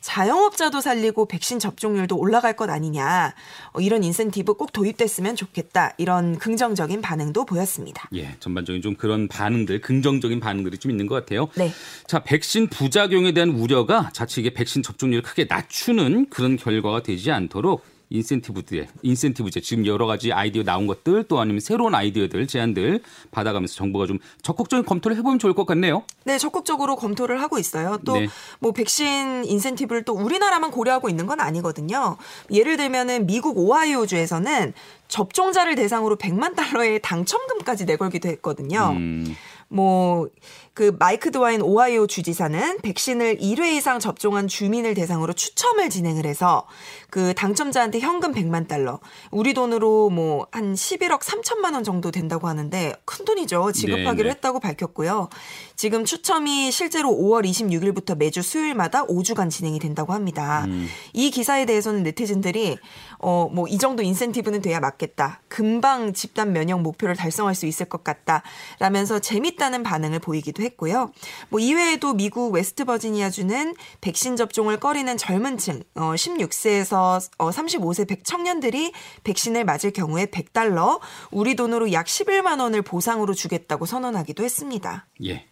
자영업자도 0.00 0.80
살리고 0.80 1.26
백신 1.26 1.58
접종률도 1.58 2.16
올라갈 2.16 2.54
것 2.56 2.68
아니냐. 2.70 3.34
어, 3.72 3.80
이런 3.80 4.04
인센티브 4.04 4.54
꼭 4.54 4.72
도입됐으면 4.72 5.36
좋겠다. 5.36 5.94
이런 5.98 6.38
긍정적인 6.38 7.00
반응도 7.00 7.44
보였습니다. 7.44 8.08
예, 8.14 8.36
전반적인 8.40 8.82
좀 8.82 8.94
그런 8.96 9.28
반응들, 9.28 9.80
긍정적인 9.80 10.40
반응들이 10.40 10.78
좀 10.78 10.90
있는 10.90 11.06
것 11.06 11.14
같아요. 11.14 11.48
네. 11.54 11.70
자, 12.06 12.22
백신 12.22 12.68
부작용에 12.68 13.32
대한 13.32 13.50
우려가 13.50 14.10
자칫 14.12 14.40
이게 14.40 14.52
백신 14.52 14.82
접종률을 14.82 15.22
크게 15.22 15.46
낮추는 15.48 16.28
그런 16.30 16.56
결과가 16.56 17.02
되지 17.02 17.30
않도록 17.30 17.91
인센티브제, 18.12 18.88
인센티브제 19.02 19.60
지금 19.60 19.86
여러 19.86 20.06
가지 20.06 20.32
아이디어 20.32 20.62
나온 20.62 20.86
것들 20.86 21.24
또 21.24 21.40
아니면 21.40 21.60
새로운 21.60 21.94
아이디어들, 21.94 22.46
제안들 22.46 23.00
받아가면서 23.30 23.74
정부가 23.74 24.06
좀 24.06 24.18
적극적인 24.42 24.84
검토를 24.84 25.16
해보면 25.18 25.38
좋을 25.38 25.54
것 25.54 25.66
같네요. 25.66 26.04
네, 26.24 26.38
적극적으로 26.38 26.96
검토를 26.96 27.40
하고 27.40 27.58
있어요. 27.58 27.98
또 28.04 28.14
네. 28.14 28.28
뭐 28.60 28.72
백신 28.72 29.44
인센티브를 29.44 30.04
또 30.04 30.12
우리나라만 30.12 30.70
고려하고 30.70 31.08
있는 31.08 31.26
건 31.26 31.40
아니거든요. 31.40 32.16
예를 32.50 32.76
들면은 32.76 33.26
미국 33.26 33.58
오하이오 33.58 34.06
주에서는 34.06 34.74
접종자를 35.08 35.74
대상으로 35.74 36.16
100만 36.16 36.54
달러의 36.54 37.00
당첨금까지 37.02 37.84
내걸기도 37.84 38.28
했거든요. 38.30 38.94
음, 38.96 39.36
뭐, 39.72 40.28
그 40.74 40.94
마이크 40.98 41.30
드와인 41.30 41.60
오하이오 41.60 42.06
주지사는 42.06 42.78
백신을 42.80 43.36
1회 43.38 43.74
이상 43.74 43.98
접종한 43.98 44.48
주민을 44.48 44.94
대상으로 44.94 45.32
추첨을 45.34 45.90
진행을 45.90 46.24
해서 46.24 46.66
그 47.10 47.34
당첨자한테 47.34 48.00
현금 48.00 48.32
100만 48.32 48.68
달러, 48.68 49.00
우리 49.30 49.52
돈으로 49.54 50.08
뭐 50.10 50.46
한 50.52 50.74
11억 50.74 51.20
3천만 51.20 51.74
원 51.74 51.84
정도 51.84 52.10
된다고 52.10 52.48
하는데 52.48 52.94
큰 53.04 53.24
돈이죠. 53.24 53.72
지급하기로 53.72 54.14
네, 54.14 54.22
네. 54.24 54.30
했다고 54.30 54.60
밝혔고요. 54.60 55.28
지금 55.76 56.04
추첨이 56.04 56.70
실제로 56.70 57.10
5월 57.10 57.44
26일부터 57.44 58.16
매주 58.16 58.42
수요일마다 58.42 59.06
5주간 59.06 59.50
진행이 59.50 59.78
된다고 59.78 60.12
합니다. 60.12 60.64
음. 60.66 60.88
이 61.12 61.30
기사에 61.30 61.64
대해서는 61.66 62.02
네티즌들이 62.02 62.78
어 63.18 63.48
뭐 63.52 63.66
이 63.68 63.78
정도 63.78 64.02
인센티브는 64.02 64.60
돼야 64.62 64.80
맞겠다. 64.80 65.40
금방 65.48 66.12
집단 66.12 66.52
면역 66.52 66.80
목표를 66.82 67.14
달성할 67.16 67.54
수 67.54 67.66
있을 67.66 67.86
것 67.86 68.02
같다. 68.04 68.42
라면서 68.78 69.18
재밌다 69.18 69.61
는 69.70 69.82
반응을 69.82 70.18
보이기도 70.18 70.62
했고요. 70.62 71.12
뭐 71.48 71.60
이외에도 71.60 72.14
미국 72.14 72.52
웨스트버지니아주는 72.52 73.74
백신 74.00 74.36
접종을 74.36 74.80
꺼리는 74.80 75.16
젊은 75.16 75.56
층 75.56 75.82
어, 75.94 76.12
16세에서 76.14 77.30
어, 77.38 77.50
35세 77.50 78.08
백 78.08 78.24
청년들이 78.24 78.92
백신을 79.24 79.64
맞을 79.64 79.92
경우에 79.92 80.26
100달러, 80.26 81.00
우리 81.30 81.54
돈으로 81.54 81.92
약 81.92 82.06
11만 82.06 82.60
원을 82.60 82.82
보상으로 82.82 83.34
주겠다고 83.34 83.86
선언하기도 83.86 84.42
했습니다. 84.42 85.06
예. 85.24 85.46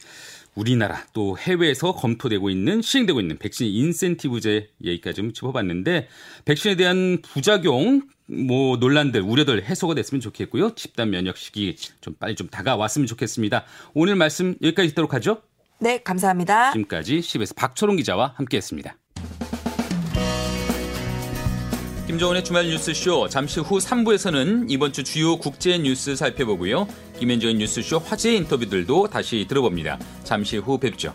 우리나라 0.60 1.02
또 1.14 1.38
해외에서 1.38 1.92
검토되고 1.92 2.50
있는 2.50 2.82
시행되고 2.82 3.18
있는 3.20 3.38
백신 3.38 3.66
인센티브제 3.66 4.68
얘기까지 4.84 5.16
좀 5.16 5.32
짚어봤는데 5.32 6.08
백신에 6.44 6.76
대한 6.76 7.22
부작용 7.22 8.02
뭐 8.26 8.76
논란들 8.76 9.22
우려들 9.22 9.64
해소가 9.64 9.94
됐으면 9.94 10.20
좋겠고요 10.20 10.74
집단 10.74 11.10
면역 11.10 11.38
시기 11.38 11.74
좀 12.00 12.14
빨리 12.14 12.36
좀 12.36 12.48
다가왔으면 12.48 13.06
좋겠습니다 13.06 13.64
오늘 13.94 14.16
말씀 14.16 14.54
여기까지 14.62 14.90
듣도록 14.90 15.14
하죠 15.14 15.42
네, 15.82 15.96
감사합니다. 16.02 16.72
지금까지 16.72 17.20
10에서 17.20 17.56
박초롱 17.56 17.96
기자와 17.96 18.34
함께했습니다. 18.36 18.94
김정은의 22.10 22.42
주말 22.42 22.66
뉴스쇼 22.66 23.28
잠시 23.28 23.60
후 23.60 23.78
3부에서는 23.78 24.68
이번 24.68 24.92
주 24.92 25.04
주요 25.04 25.36
국제 25.36 25.78
뉴스 25.78 26.16
살펴보고요. 26.16 26.88
김현정의 27.20 27.54
뉴스쇼 27.54 28.00
화제 28.00 28.34
인터뷰들도 28.34 29.06
다시 29.06 29.46
들어봅니다. 29.48 29.96
잠시 30.24 30.56
후 30.56 30.76
뵙죠. 30.76 31.14